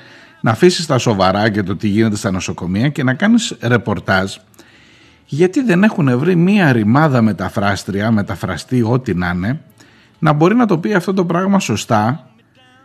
[0.41, 4.35] να αφήσεις τα σοβαρά και το τι γίνεται στα νοσοκομεία και να κάνεις ρεπορτάζ
[5.31, 9.61] γιατί δεν έχουν βρει μία ρημάδα μεταφράστρια, μεταφραστή ό,τι να είναι,
[10.19, 12.29] να μπορεί να το πει αυτό το πράγμα σωστά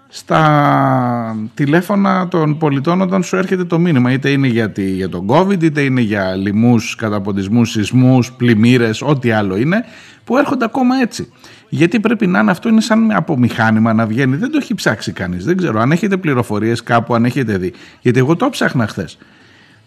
[0.09, 5.27] στα τηλέφωνα των πολιτών όταν σου έρχεται το μήνυμα είτε είναι για, τη, για τον
[5.29, 9.85] COVID είτε είναι για λοιμούς, καταποντισμούς, σεισμούς, πλημμύρες, ό,τι άλλο είναι
[10.25, 11.33] που έρχονται ακόμα έτσι.
[11.69, 14.37] Γιατί πρέπει να είναι αυτό, είναι σαν από μηχάνημα να βγαίνει.
[14.37, 15.45] Δεν το έχει ψάξει κανείς.
[15.45, 17.73] Δεν ξέρω αν έχετε πληροφορίες κάπου, αν έχετε δει.
[18.01, 19.19] Γιατί εγώ το ψάχνα χθες.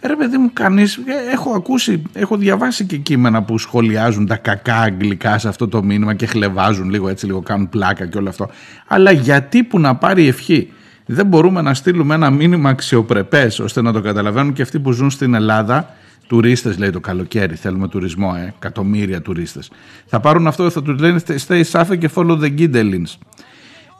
[0.07, 0.99] Ρε παιδί μου, κανείς.
[1.31, 6.13] Έχω ακούσει, έχω διαβάσει και κείμενα που σχολιάζουν τα κακά αγγλικά σε αυτό το μήνυμα
[6.13, 8.49] και χλεβάζουν λίγο έτσι, λίγο κάνουν πλάκα και όλο αυτό.
[8.87, 10.71] Αλλά γιατί που να πάρει ευχή;
[11.05, 15.09] Δεν μπορούμε να στείλουμε ένα μήνυμα αξιοπρεπές ώστε να το καταλαβαίνουν και αυτοί που ζουν
[15.09, 15.95] στην Ελλάδα.
[16.27, 19.71] Τουρίστες λέει το καλοκαίρι, θέλουμε τουρισμό, ε, εκατομμύρια τουρίστες.
[20.05, 23.15] Θα πάρουν αυτό, θα τους λένε stay safe και follow the Gidelins.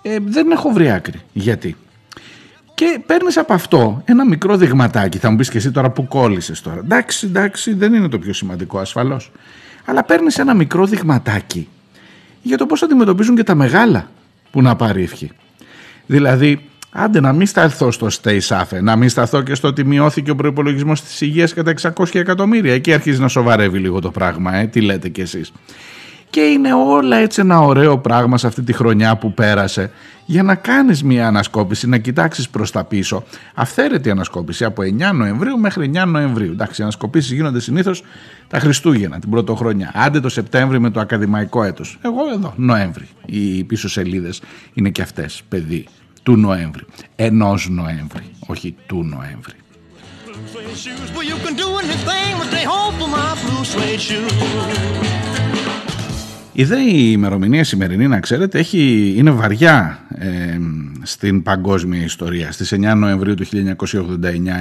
[0.01, 1.21] Ε, δεν έχω βρει άκρη.
[1.33, 1.75] Γιατί;
[2.77, 5.17] Και παίρνεις από αυτό ένα μικρό δειγματάκι.
[5.17, 6.77] Θα μου πεις και εσύ τώρα που κόλλησες τώρα.
[6.77, 9.31] Εντάξει, εντάξει, δεν είναι το πιο σημαντικό ασφαλώς.
[9.85, 11.67] Αλλά παίρνεις ένα μικρό δειγματάκι
[12.41, 14.09] για το πώς αντιμετωπίζουν και τα μεγάλα
[14.51, 15.31] που να πάρει ευχή.
[16.05, 20.31] Δηλαδή, άντε να μην σταθώ στο stay safe, να μην σταθώ και στο ότι μειώθηκε
[20.31, 22.73] ο προπολογισμό της υγείας κατά 600 εκατομμύρια.
[22.73, 25.51] Εκεί αρχίζει να σοβαρεύει λίγο το πράγμα, ε, τι λέτε κι εσείς.
[26.29, 29.91] Και είναι όλα έτσι ένα ωραίο πράγμα σε αυτή τη χρονιά που πέρασε
[30.25, 33.23] για να κάνεις μια ανασκόπηση, να κοιτάξεις προς τα πίσω.
[33.53, 36.51] Αυθαίρετη ανασκόπηση από 9 Νοεμβρίου μέχρι 9 Νοεμβρίου.
[36.51, 38.03] Εντάξει, οι ανασκοπήσεις γίνονται συνήθως
[38.47, 39.91] τα Χριστούγεννα, την πρωτοχρονιά.
[39.95, 41.99] Άντε το Σεπτέμβρη με το ακαδημαϊκό έτος.
[42.01, 43.07] Εγώ εδώ, Νοέμβρη.
[43.25, 44.41] Οι πίσω σελίδες
[44.73, 45.85] είναι και αυτές, παιδί,
[46.23, 46.85] του Νοέμβρη.
[47.15, 49.55] Ενός Νοέμβρη, όχι του Νοέμβρη.
[50.53, 51.11] suede shoes.
[51.15, 55.26] Well, you can do anything but stay home for my blue suede shoes.
[56.59, 60.57] Η δε η ημερομηνία σημερινή, να ξέρετε, έχει, είναι βαριά ε,
[61.01, 62.51] στην παγκόσμια ιστορία.
[62.51, 63.55] Στις 9 Νοεμβρίου του 1989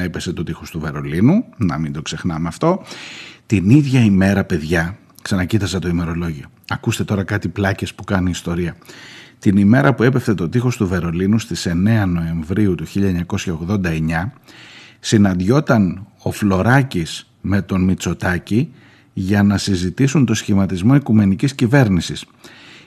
[0.05, 2.83] έπεσε το τείχος του Βερολίνου, να μην το ξεχνάμε αυτό.
[3.47, 6.47] Την ίδια ημέρα, παιδιά, ξανακοίταζα το ημερολόγιο.
[6.69, 8.77] Ακούστε τώρα κάτι πλάκες που κάνει η ιστορία.
[9.39, 11.73] Την ημέρα που έπεφτε το τείχος του Βερολίνου στις 9
[12.07, 14.31] Νοεμβρίου του 1989
[15.01, 18.73] συναντιόταν ο Φλωράκης με τον Μητσοτάκη
[19.19, 22.25] για να συζητήσουν το σχηματισμό οικουμενικής κυβέρνησης.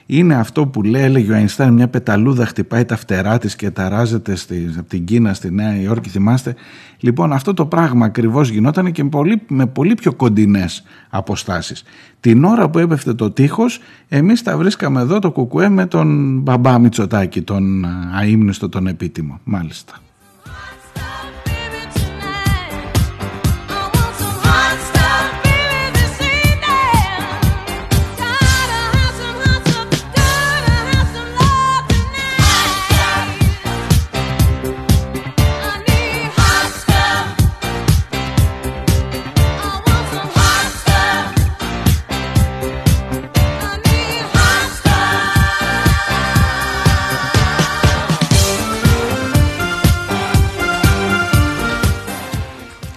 [0.06, 4.34] Είναι αυτό που λέει, έλεγε ο Αϊνστάιν, μια πεταλούδα χτυπάει τα φτερά της και ταράζεται
[4.34, 6.54] στη, από την Κίνα στη Νέα Υόρκη, θυμάστε.
[7.00, 11.82] Λοιπόν, αυτό το πράγμα ακριβώς γινόταν και με πολύ, με πολύ πιο κοντινές αποστάσεις.
[12.20, 16.78] Την ώρα που έπεφτε το τείχος, εμείς τα βρίσκαμε εδώ το κουκουέ με τον μπαμπά
[16.78, 19.40] Μητσοτάκη, τον αείμνηστο, τον επίτιμο.
[19.44, 19.94] Μάλιστα.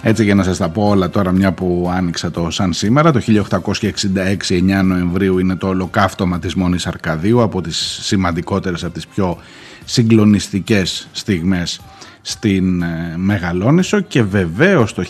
[0.06, 3.20] Έτσι για να σας τα πω όλα τώρα μια που άνοιξα το σαν σήμερα, το
[3.20, 3.62] 1866
[4.48, 9.38] 9 Νοεμβρίου είναι το ολοκαύτωμα της Μόνης Αρκαδίου από τις σημαντικότερες, από τις πιο
[9.84, 11.80] συγκλονιστικές στιγμές
[12.22, 15.04] στην ε, Μεγαλόνισο και βεβαίως το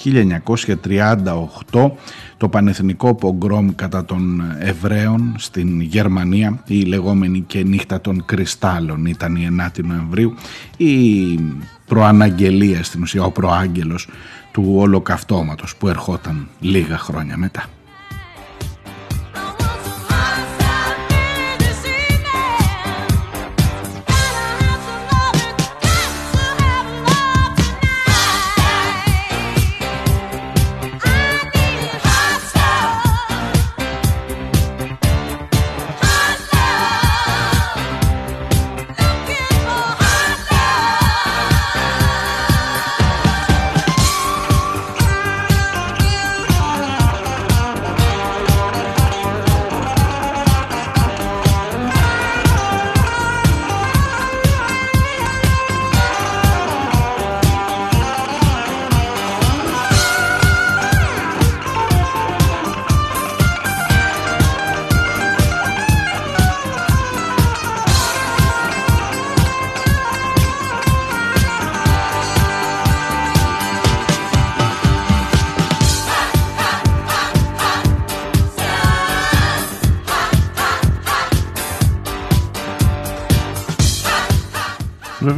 [1.72, 1.90] 1938
[2.36, 9.36] το πανεθνικό πογκρόμ κατά των Εβραίων στην Γερμανία η λεγόμενη και νύχτα των κρυστάλλων ήταν
[9.36, 10.34] η 9η Νοεμβρίου.
[10.76, 11.38] Η
[11.86, 14.08] προαναγγελία στην ουσία ο προάγγελος
[14.54, 17.64] του ολοκαυτώματος που ερχόταν λίγα χρόνια μετά.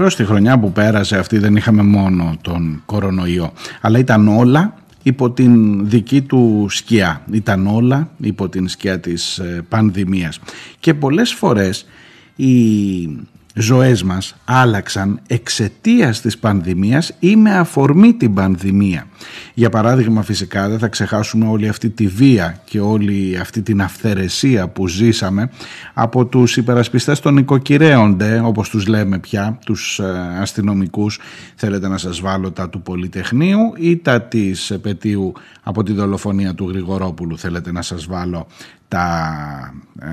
[0.06, 5.30] Βεβαίως τη χρονιά που πέρασε αυτή δεν είχαμε μόνο τον κορονοϊό, αλλά ήταν όλα υπό
[5.30, 7.22] την δική του σκιά.
[7.30, 10.40] Ήταν όλα υπό την σκιά της ε, πανδημίας.
[10.80, 11.86] Και πολλές φορές
[12.36, 12.48] οι
[13.58, 19.06] ζωές μας άλλαξαν εξαιτίας της πανδημίας ή με αφορμή την πανδημία.
[19.54, 24.68] Για παράδειγμα φυσικά δεν θα ξεχάσουμε όλη αυτή τη βία και όλη αυτή την αυθαιρεσία
[24.68, 25.50] που ζήσαμε
[25.94, 31.18] από τους υπερασπιστές των οικοκυρέονται όπως τους λέμε πια, τους ε, αστυνομικούς
[31.54, 35.32] θέλετε να σας βάλω τα του Πολυτεχνείου ή τα της επαιτίου
[35.62, 38.46] από τη δολοφονία του Γρηγορόπουλου θέλετε να σας βάλω
[38.88, 40.08] τα, ε,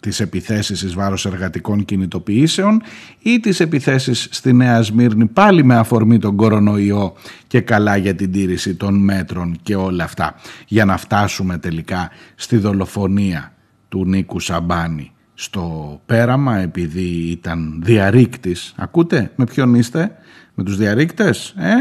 [0.00, 2.82] τις επιθέσεις εις βάρος εργατικών κινητοποιήσεων
[3.18, 7.12] ή τις επιθέσεις στη Νέα Σμύρνη πάλι με αφορμή τον κορονοϊό
[7.46, 10.34] και καλά για την τήρηση των μέτρων και όλα αυτά.
[10.66, 13.52] Για να φτάσουμε τελικά στη δολοφονία
[13.88, 18.74] του Νίκου Σαμπάνη στο πέραμα επειδή ήταν διαρρήκτης.
[18.76, 20.16] Ακούτε με ποιον είστε;
[20.54, 21.74] Με τους διαρρήκτες ε;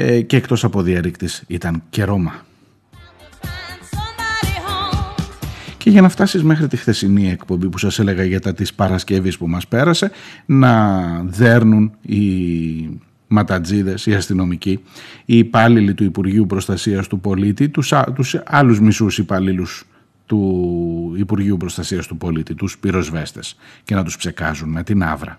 [0.00, 2.46] Ε, και εκτός από διαρρήκτης ήταν και Ρώμα
[5.78, 9.38] και για να φτάσεις μέχρι τη χθεσινή εκπομπή που σας έλεγα για τα της Παρασκευής
[9.38, 10.10] που μας πέρασε
[10.46, 12.20] να δέρνουν οι
[13.28, 14.80] ματατζίδες, οι αστυνομικοί,
[15.24, 19.84] οι υπάλληλοι του Υπουργείου Προστασίας του Πολίτη, τους, α- τους άλλους μισούς υπαλλήλους
[20.26, 25.38] του Υπουργείου Προστασίας του Πολίτη, τους πυροσβέστες και να τους ψεκάζουν με την άβρα.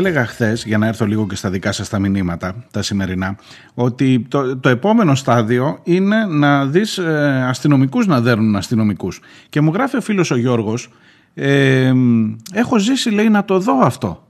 [0.00, 3.36] Έλεγα χθες, για να έρθω λίγο και στα δικά σας τα μηνύματα, τα σημερινά,
[3.74, 9.20] ότι το, το επόμενο στάδιο είναι να δεις ε, αστυνομικούς να δέρνουν αστυνομικούς.
[9.48, 10.88] Και μου γράφει ο φίλος ο Γιώργος,
[11.34, 11.92] ε,
[12.52, 14.26] έχω ζήσει λέει να το δω αυτό.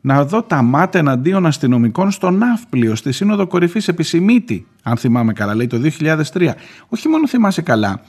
[0.00, 5.54] Να δω τα μάτια εναντίον αστυνομικών στο Ναύπλιο, στη Σύνοδο Κορυφής Επισημίτη, αν θυμάμαι καλά,
[5.54, 6.54] λέει το 2003.
[6.88, 8.00] Όχι μόνο θυμάσαι καλά,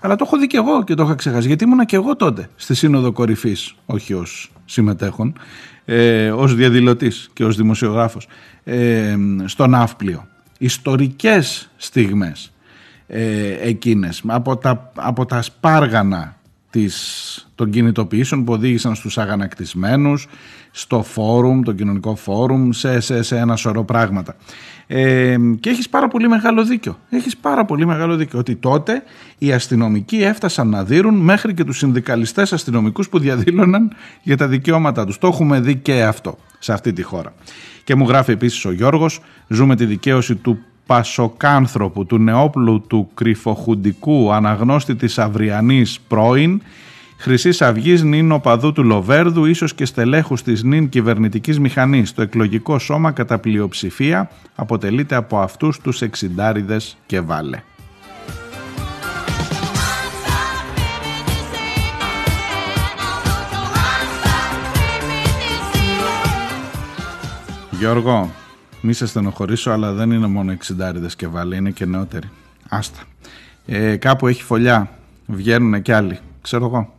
[0.00, 2.48] αλλά το έχω δει και εγώ και το είχα ξεχάσει, γιατί ήμουνα και εγώ τότε
[2.56, 5.38] στη Σύνοδο Κορυφής, όχι ως συμμετέχον,
[5.84, 8.28] ε, ως διαδηλωτής και ως δημοσιογράφος,
[8.64, 10.26] ε, στο Ναύπλιο.
[10.58, 12.52] Ιστορικές στιγμές
[13.06, 16.36] ε, εκείνες, από τα, από τα σπάργανα
[16.70, 20.26] της, των κινητοποιήσεων που οδήγησαν στους αγανακτισμένους,
[20.70, 24.36] στο φόρουμ, το κοινωνικό φόρουμ, σε, σε, σε ένα σωρό πράγματα.
[24.86, 26.98] Ε, και έχεις πάρα πολύ μεγάλο δίκιο.
[27.10, 29.02] Έχεις πάρα πολύ μεγάλο δίκιο ότι τότε
[29.38, 33.92] οι αστυνομικοί έφτασαν να δίνουν μέχρι και τους συνδικαλιστές αστυνομικούς που διαδήλωναν
[34.22, 35.18] για τα δικαιώματά τους.
[35.18, 37.32] Το έχουμε δει και αυτό σε αυτή τη χώρα.
[37.84, 44.32] Και μου γράφει επίσης ο Γιώργος, ζούμε τη δικαίωση του Πασοκάνθρωπου, του Νεόπλου, του Κρυφοχουντικού,
[44.32, 46.62] αναγνώστη της Αυριανής πρώην,
[47.20, 52.14] Χρυσής Αυγής νυν οπαδού του Λοβέρδου, ίσως και στελέχους της νυν κυβερνητικής μηχανής.
[52.14, 57.62] Το εκλογικό σώμα κατά πλειοψηφία αποτελείται από αυτούς τους εξιντάριδες και βάλε.
[67.70, 68.30] Γιώργο,
[68.80, 72.30] μη σε στενοχωρήσω, αλλά δεν είναι μόνο εξιντάριδες και βάλε, είναι και νεότεροι.
[72.68, 72.98] Άστα.
[73.66, 74.90] Ε, κάπου έχει φωλιά,
[75.26, 76.96] βγαίνουν κι άλλοι, ξέρω εγώ.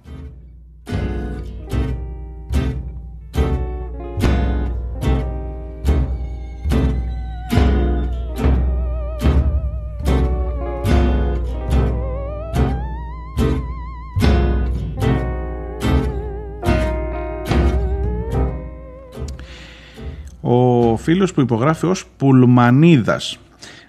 [20.41, 23.39] Ο φίλος που υπογράφει ως Πουλμανίδας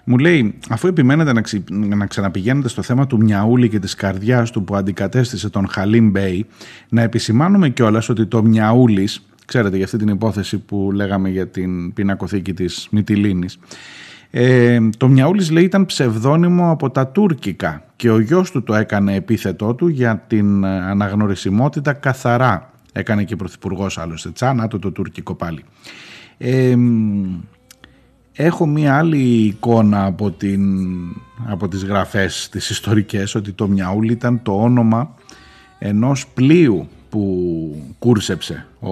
[0.03, 1.63] μου λέει, αφού επιμένετε να, ξυ...
[1.69, 6.45] να ξαναπηγαίνετε στο θέμα του Μιαούλη και της καρδιάς του που αντικατέστησε τον Χαλίμ Μπέι,
[6.89, 11.93] να επισημάνουμε κιόλας ότι το Μιαούλης, ξέρετε για αυτή την υπόθεση που λέγαμε για την
[11.93, 13.59] πινακοθήκη της Μυτιλίνης,
[14.29, 19.15] ε, το Μιαούλης λέει ήταν ψευδόνυμο από τα τουρκικά και ο γιος του το έκανε
[19.15, 22.69] επίθετό του για την ε, αναγνωρισιμότητα καθαρά.
[22.93, 25.63] Έκανε και πρωθυπουργός άλλωστε, τσάνα το, το τουρκικό πάλι.
[26.43, 26.75] Ε,
[28.33, 30.63] έχω μία άλλη εικόνα από, την,
[31.47, 35.15] από τις γραφές τις ιστορικές ότι το Μιαούλ ήταν το όνομα
[35.79, 38.89] ενός πλοίου που κούρσεψε ο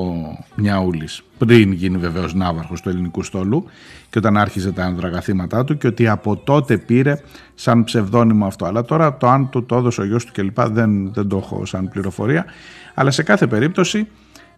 [0.56, 3.66] Μιαούλης πριν γίνει βεβαίως ναύαρχος του ελληνικού στόλου
[4.10, 7.22] και όταν άρχιζε τα ανδραγαθήματά του και ότι από τότε πήρε
[7.56, 8.66] σαν ψευδόνυμο αυτό.
[8.66, 11.66] Αλλά τώρα το αν του το έδωσε ο γιος του κλπ δεν, δεν το έχω
[11.66, 12.46] σαν πληροφορία.
[12.94, 14.08] Αλλά σε κάθε περίπτωση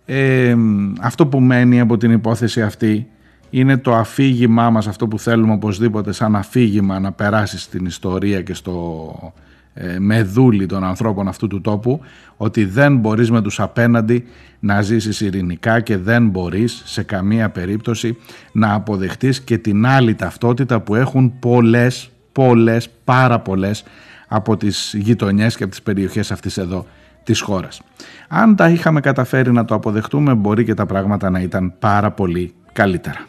[0.06, 0.56] ε,
[1.02, 3.08] αυτό που μένει από την υπόθεση αυτή
[3.50, 8.54] είναι το αφήγημά μας αυτό που θέλουμε οπωσδήποτε σαν αφήγημα να περάσει στην ιστορία και
[8.54, 9.34] στο
[9.74, 12.02] ε, μεδούλι των ανθρώπων αυτού του τόπου
[12.38, 14.26] ότι δεν μπορείς με τους απέναντι
[14.60, 18.18] να ζήσεις ειρηνικά και δεν μπορείς σε καμία περίπτωση
[18.52, 23.84] να αποδεχτείς και την άλλη ταυτότητα που έχουν πολλές, πολλές, πάρα πολλές
[24.28, 26.86] από τις γειτονιές και από τις περιοχές αυτής εδώ
[27.24, 27.82] της χώρας.
[28.28, 32.54] Αν τα είχαμε καταφέρει να το αποδεχτούμε μπορεί και τα πράγματα να ήταν πάρα πολύ
[32.74, 33.26] καλύτερα.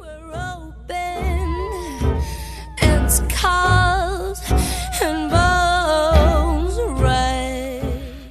[0.00, 1.04] We're open
[2.90, 4.40] and scars
[5.06, 7.86] and bones raised.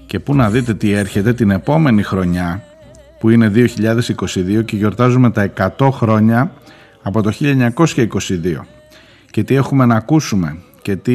[0.05, 2.63] Και πού να δείτε τι έρχεται την επόμενη χρονιά
[3.19, 6.51] που είναι 2022 και γιορτάζουμε τα 100 χρόνια
[7.03, 7.69] από το 1922
[9.31, 11.13] και τι έχουμε να ακούσουμε και τι,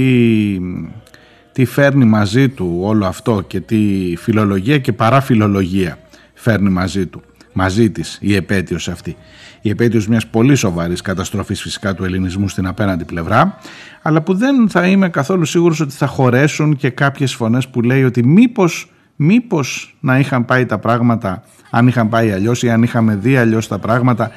[1.58, 5.98] τι φέρνει μαζί του όλο αυτό και τι φιλολογία και παραφιλολογία
[6.34, 9.16] φέρνει μαζί του μαζί της η επέτειος αυτή.
[9.60, 13.58] Η επέτειος μιας πολύ σοβαρής καταστροφής φυσικά του ελληνισμού στην απέναντι πλευρά
[14.02, 18.04] αλλά που δεν θα είμαι καθόλου σίγουρος ότι θα χωρέσουν και κάποιες φωνές που λέει
[18.04, 23.14] ότι μήπως, μήπως να είχαν πάει τα πράγματα αν είχαν πάει αλλιώς ή αν είχαμε
[23.14, 24.30] δει αλλιώς τα πράγματα.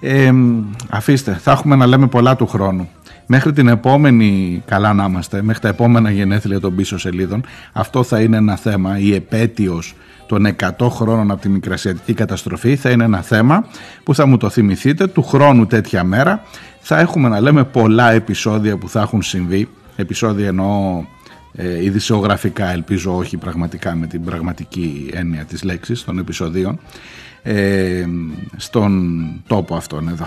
[0.00, 0.32] Ε,
[0.88, 2.88] αφήστε, θα έχουμε να λέμε πολλά του χρόνου
[3.30, 8.20] μέχρι την επόμενη, καλά να είμαστε, μέχρι τα επόμενα γενέθλια των πίσω σελίδων, αυτό θα
[8.20, 9.94] είναι ένα θέμα, η επέτειος
[10.26, 10.46] των
[10.78, 13.66] 100 χρόνων από τη Μικρασιατική καταστροφή θα είναι ένα θέμα
[14.02, 16.42] που θα μου το θυμηθείτε του χρόνου τέτοια μέρα.
[16.80, 19.68] Θα έχουμε να λέμε πολλά επεισόδια που θα έχουν συμβεί.
[19.96, 21.04] Επεισόδια εννοώ
[21.52, 26.78] ε, ειδησιογραφικά ελπίζω όχι πραγματικά με την πραγματική έννοια της λέξης των επεισοδίων.
[27.42, 28.04] Ε,
[28.56, 30.26] στον τόπο αυτόν εδώ.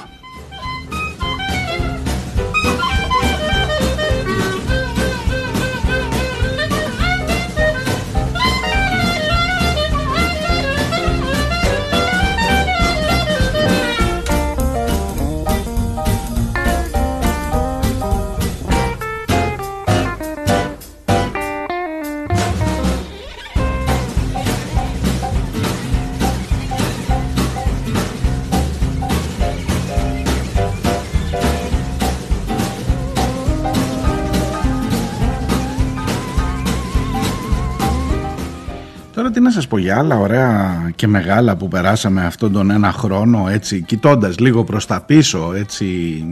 [39.62, 44.40] Σας πω για άλλα ωραία και μεγάλα που περάσαμε αυτόν τον ένα χρόνο έτσι κοιτώντας
[44.40, 45.86] λίγο προς τα πίσω έτσι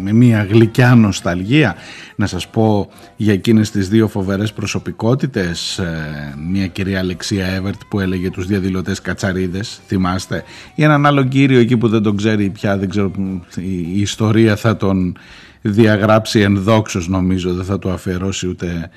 [0.04, 1.76] με μια γλυκιά νοσταλγία
[2.16, 8.00] να σας πω για εκείνες τις δύο φοβερές προσωπικότητες ε, μια κυρία Αλεξία Εύερτ που
[8.00, 10.44] έλεγε τους διαδηλωτές κατσαρίδες θυμάστε
[10.76, 13.12] ή έναν άλλο κύριο εκεί που δεν τον ξέρει πια δεν ξέρω
[13.56, 15.18] η ιστορία θα τον
[15.62, 18.90] διαγράψει ενδόξως νομίζω δεν θα το αφιερώσει ούτε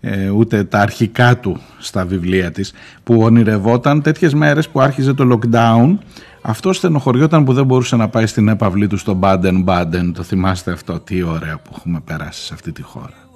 [0.00, 2.72] ε, ούτε τα αρχικά του στα βιβλία της
[3.02, 5.96] που ονειρευόταν τέτοιες μέρες που άρχιζε το lockdown.
[6.42, 10.72] Αυτό στενοχωριόταν που δεν μπορούσε να πάει στην έπαυλή του στο Baden Baden το θυμάστε
[10.72, 13.29] αυτό; Τι ωραία που έχουμε περάσει σε αυτή τη χώρα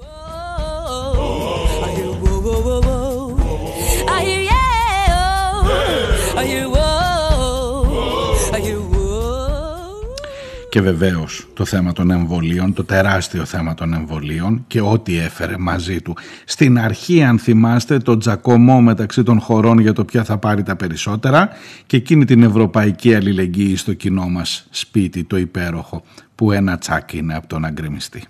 [10.74, 16.00] και βεβαίως το θέμα των εμβολίων, το τεράστιο θέμα των εμβολίων και ό,τι έφερε μαζί
[16.00, 16.16] του.
[16.44, 20.76] Στην αρχή αν θυμάστε το τζακωμό μεταξύ των χωρών για το ποια θα πάρει τα
[20.76, 21.48] περισσότερα
[21.86, 26.02] και εκείνη την ευρωπαϊκή αλληλεγγύη στο κοινό μας σπίτι το υπέροχο
[26.34, 28.22] που ένα τσάκ είναι από τον αγκρεμιστή.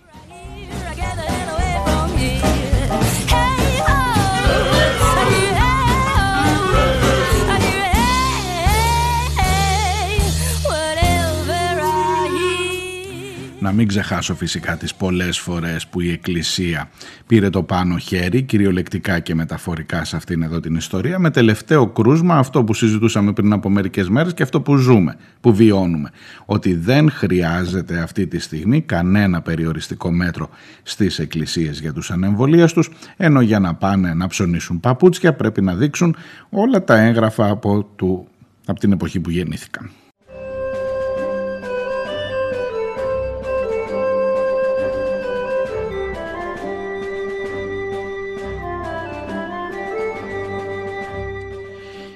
[13.65, 16.91] Να μην ξεχάσω φυσικά τις πολλές φορές που η Εκκλησία
[17.27, 22.37] πήρε το πάνω χέρι, κυριολεκτικά και μεταφορικά σε αυτήν εδώ την ιστορία, με τελευταίο κρούσμα
[22.37, 26.11] αυτό που συζητούσαμε πριν από μερικές μέρες και αυτό που ζούμε, που βιώνουμε.
[26.45, 30.49] Ότι δεν χρειάζεται αυτή τη στιγμή κανένα περιοριστικό μέτρο
[30.83, 36.17] στις εκκλησίες για τους ανεμβολίαστους, ενώ για να πάνε να ψωνίσουν παπούτσια πρέπει να δείξουν
[36.51, 38.27] όλα τα έγγραφα από, του,
[38.67, 39.91] από την εποχή που γεννήθηκαν.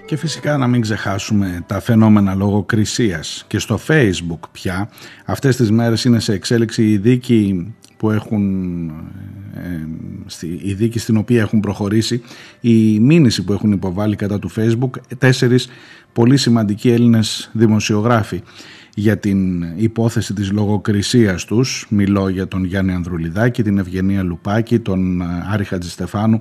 [0.08, 4.90] Και φυσικά να μην ξεχάσουμε τα φαινόμενα λογοκρισίας και στο facebook πια
[5.24, 8.88] αυτές τις μέρες είναι σε εξέλιξη οι δίκη που έχουν
[9.54, 9.86] ε,
[10.26, 12.22] στη- η δίκη στην οποία έχουν προχωρήσει
[12.60, 15.68] η μήνυση που έχουν υποβάλει κατά του facebook τέσσερις
[16.12, 18.42] πολύ σημαντικοί Έλληνες δημοσιογράφοι
[18.94, 21.86] για την υπόθεση της λογοκρισίας τους.
[21.90, 26.40] Μιλώ για τον Γιάννη Ανδρουλιδάκη, την Ευγενία Λουπάκη, τον ε, Άρη Χατζηστεφάνου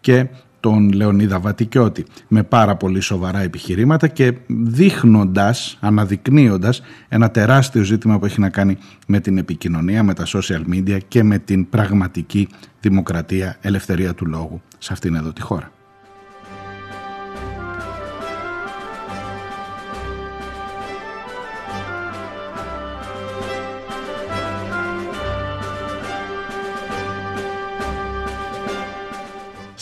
[0.00, 0.26] και
[0.66, 8.24] τον Λεωνίδα Βατικιώτη με πάρα πολύ σοβαρά επιχειρήματα και δείχνοντας, αναδεικνύοντας ένα τεράστιο ζήτημα που
[8.24, 12.48] έχει να κάνει με την επικοινωνία, με τα social media και με την πραγματική
[12.80, 15.75] δημοκρατία, ελευθερία του λόγου σε αυτήν εδώ τη χώρα.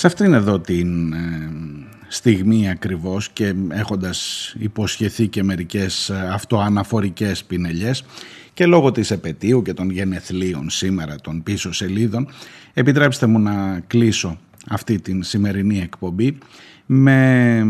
[0.04, 1.50] Σε αυτήν εδώ την ε,
[2.08, 8.04] στιγμή ακριβώς και έχοντας υποσχεθεί και μερικές ε, αυτοαναφορικές πινελιές
[8.54, 12.28] και λόγω της επαιτίου και των γενεθλίων σήμερα των πίσω σελίδων
[12.74, 14.38] επιτρέψτε μου να κλείσω
[14.68, 16.38] αυτή την σημερινή εκπομπή
[16.86, 17.64] με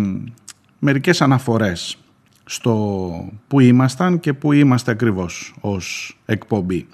[0.79, 1.97] μερικές αναφορές
[2.45, 6.87] στο που ήμασταν και που είμαστε ακριβώς ως εκπομπή.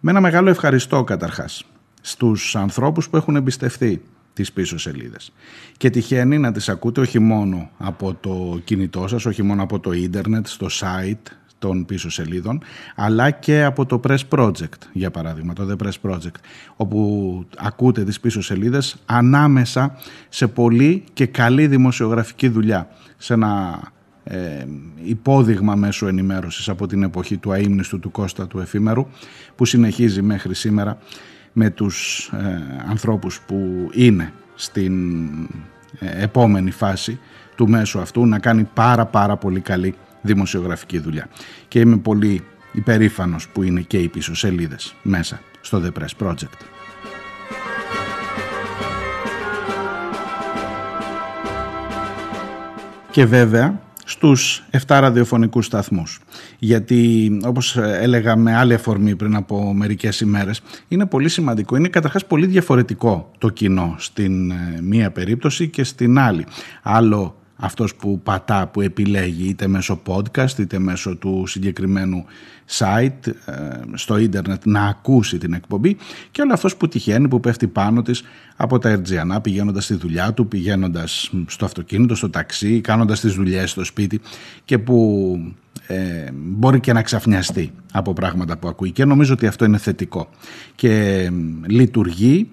[0.00, 1.64] Με ένα μεγάλο ευχαριστώ καταρχάς
[2.00, 4.02] στους ανθρώπους που έχουν εμπιστευτεί
[4.36, 5.32] τις πίσω σελίδες.
[5.76, 9.92] Και τυχαίνει να τις ακούτε όχι μόνο από το κινητό σας, όχι μόνο από το
[9.92, 12.62] ίντερνετ, στο site των πίσω σελίδων,
[12.96, 16.38] αλλά και από το Press Project, για παράδειγμα, το The Press Project,
[16.76, 23.80] όπου ακούτε τις πίσω σελίδες ανάμεσα σε πολύ και καλή δημοσιογραφική δουλειά, σε ένα
[24.24, 24.66] ε,
[25.02, 29.06] υπόδειγμα μέσω ενημέρωσης από την εποχή του αείμνηστου του Κώστα του Εφήμερου,
[29.56, 30.98] που συνεχίζει μέχρι σήμερα
[31.58, 35.22] με τους ε, ανθρώπους που είναι στην
[35.98, 37.18] ε, επόμενη φάση
[37.54, 41.28] του μέσου αυτού να κάνει πάρα πάρα πολύ καλή δημοσιογραφική δουλειά.
[41.68, 46.60] Και είμαι πολύ υπερήφανος που είναι και οι πίσω σελίδες μέσα στο The Press Project.
[53.10, 56.20] Και βέβαια στους 7 ραδιοφωνικούς σταθμούς.
[56.58, 62.26] Γιατί όπως έλεγα με άλλη αφορμή πριν από μερικές ημέρες είναι πολύ σημαντικό, είναι καταρχάς
[62.26, 66.46] πολύ διαφορετικό το κοινό στην ε, μία περίπτωση και στην άλλη.
[66.82, 72.24] Άλλο αυτός που πατά, που επιλέγει είτε μέσω podcast είτε μέσω του συγκεκριμένου
[72.78, 73.52] site ε,
[73.94, 75.96] στο ίντερνετ να ακούσει την εκπομπή
[76.30, 78.22] και όλο αυτός που τυχαίνει που πέφτει πάνω της
[78.56, 83.70] από τα Ερτζιανά πηγαίνοντας στη δουλειά του, πηγαίνοντας στο αυτοκίνητο, στο ταξί, κάνοντας τις δουλειές
[83.70, 84.20] στο σπίτι
[84.64, 85.38] και που
[85.86, 88.90] ε, μπορεί και να ξαφνιαστεί από πράγματα που ακούει.
[88.90, 90.28] Και νομίζω ότι αυτό είναι θετικό.
[90.74, 91.30] Και ε,
[91.66, 92.48] λειτουργεί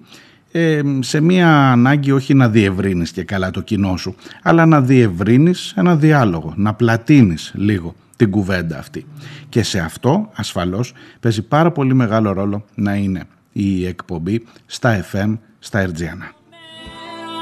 [0.56, 5.72] ε, σε μία ανάγκη όχι να διευρύνεις και καλά το κοινό σου, αλλά να διευρύνεις
[5.76, 9.06] ένα διάλογο, να πλατείνεις λίγο την κουβέντα αυτή.
[9.48, 15.38] Και σε αυτό ασφαλώς παίζει πάρα πολύ μεγάλο ρόλο να είναι η εκπομπή στα FM,
[15.58, 16.32] στα Ερτζιανά.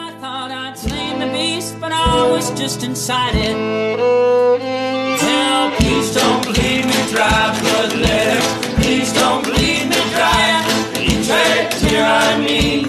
[0.05, 3.57] I thought I'd slain the beast, but I was just inside it.
[5.23, 8.41] Well, please don't bleed me dry, blood letter.
[8.79, 9.59] Please don't bleed me dry.
[9.59, 9.62] You
[12.13, 12.83] I need.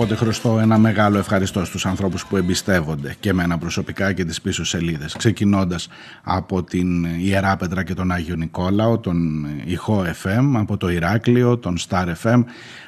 [0.00, 4.64] Οπότε χρωστώ ένα μεγάλο ευχαριστώ στους ανθρώπους που εμπιστεύονται και εμένα προσωπικά και τις πίσω
[4.64, 5.16] σελίδες.
[5.18, 5.88] Ξεκινώντας
[6.22, 11.76] από την Ιερά Πέτρα και τον Άγιο Νικόλαο, τον Ηχό FM, από το Ηράκλειο, τον
[11.88, 12.44] Star FM,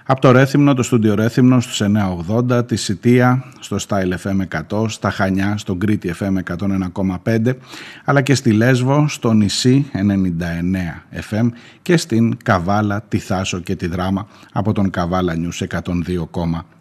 [0.06, 1.82] από το Ρέθυμνο, το Στούντιο Ρέθυμνο στους
[2.50, 6.36] 980, τη Σιτία, στο Style FM 100, στα Χανιά, στο Crete FM
[7.24, 7.52] 101,5,
[8.04, 11.48] αλλά και στη Λέσβο, στο νησί 99 FM
[11.82, 15.66] και στην Καβάλα, τη Θάσο και τη Δράμα από τον Καβάλα News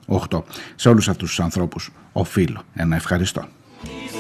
[0.10, 0.44] 102,8.
[0.76, 3.48] Σε όλους αυτούς τους ανθρώπους οφείλω ένα ευχαριστώ.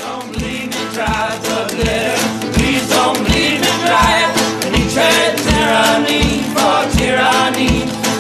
[0.02, 2.18] Don't bleed me dry, blood letter.
[2.56, 4.16] Please don't bleed me dry.
[4.76, 6.24] You trade tyranny
[6.54, 7.74] for tyranny.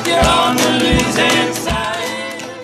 [0.07, 1.89] You're on the losing side.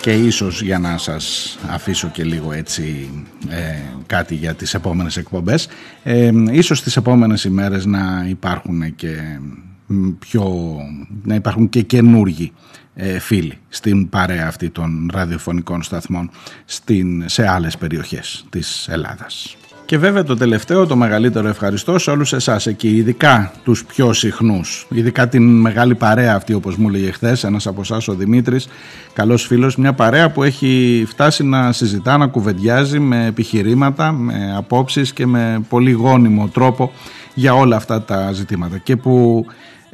[0.01, 3.09] Και ίσως για να σας αφήσω και λίγο έτσι
[3.49, 3.75] ε,
[4.05, 5.67] κάτι για τις επόμενες εκπομπές
[6.03, 9.39] ε, ίσως τις επόμενες ημέρες να υπάρχουν και
[9.85, 10.75] μ, πιο,
[11.23, 12.84] να υπάρχουν και καινούργοι ε,
[13.19, 16.29] φίλοι στην παρέα αυτή των ραδιοφωνικών σταθμών
[16.65, 19.57] στην, σε άλλες περιοχές της Ελλάδας.
[19.85, 24.87] Και βέβαια το τελευταίο, το μεγαλύτερο ευχαριστώ σε όλους εσάς εκεί, ειδικά τους πιο συχνούς,
[24.89, 28.67] ειδικά την μεγάλη παρέα αυτή όπως μου έλεγε χθες, ένας από εσάς ο Δημήτρης,
[29.13, 35.13] καλός φίλος, μια παρέα που έχει φτάσει να συζητά, να κουβεντιάζει με επιχειρήματα, με απόψεις
[35.13, 36.91] και με πολύ γόνιμο τρόπο
[37.33, 39.45] για όλα αυτά τα ζητήματα και που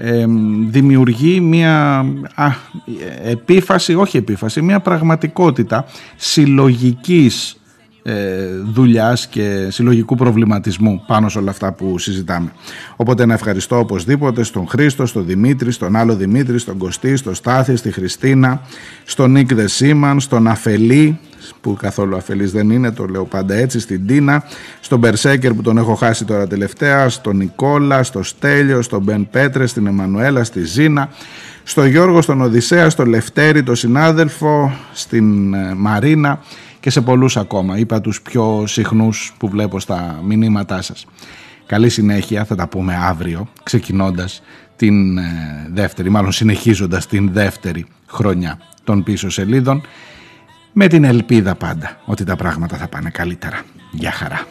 [0.03, 0.25] ε,
[0.67, 2.51] δημιουργεί μια α,
[3.23, 5.85] επίφαση, όχι επίφαση, μια πραγματικότητα
[6.15, 7.60] συλλογικής
[8.03, 8.13] ε,
[8.73, 12.51] δουλειάς και συλλογικού προβληματισμού πάνω σε όλα αυτά που συζητάμε.
[12.95, 17.75] Οπότε να ευχαριστώ οπωσδήποτε στον Χρήστο, στον Δημήτρη, στον άλλο Δημήτρη, στον Κωστή, στον Στάθη,
[17.75, 18.61] στη Χριστίνα,
[19.03, 21.19] στον Νίκ Δεσίμαν, στον Αφελή,
[21.61, 24.43] που καθόλου αφελής δεν είναι, το λέω πάντα έτσι, στην Τίνα,
[24.79, 29.65] στον Μπερσέκερ που τον έχω χάσει τώρα τελευταία, στον Νικόλα, στο Στέλιο, στον Μπεν Πέτρε,
[29.65, 31.09] στην Εμμανουέλα, στη Ζήνα,
[31.63, 36.39] στο Γιώργο, στον Οδυσσέα, στο Λευτέρη, τον συνάδελφο, στην ε, Μαρίνα
[36.81, 37.77] και σε πολλούς ακόμα.
[37.77, 41.05] Είπα τους πιο συχνούς που βλέπω στα μηνύματά σας.
[41.65, 44.41] Καλή συνέχεια, θα τα πούμε αύριο, ξεκινώντας
[44.75, 49.81] την ε, δεύτερη, μάλλον συνεχίζοντας την δεύτερη χρονιά των πίσω σελίδων,
[50.73, 53.61] με την ελπίδα πάντα ότι τα πράγματα θα πάνε καλύτερα.
[53.91, 54.45] Γεια χαρά.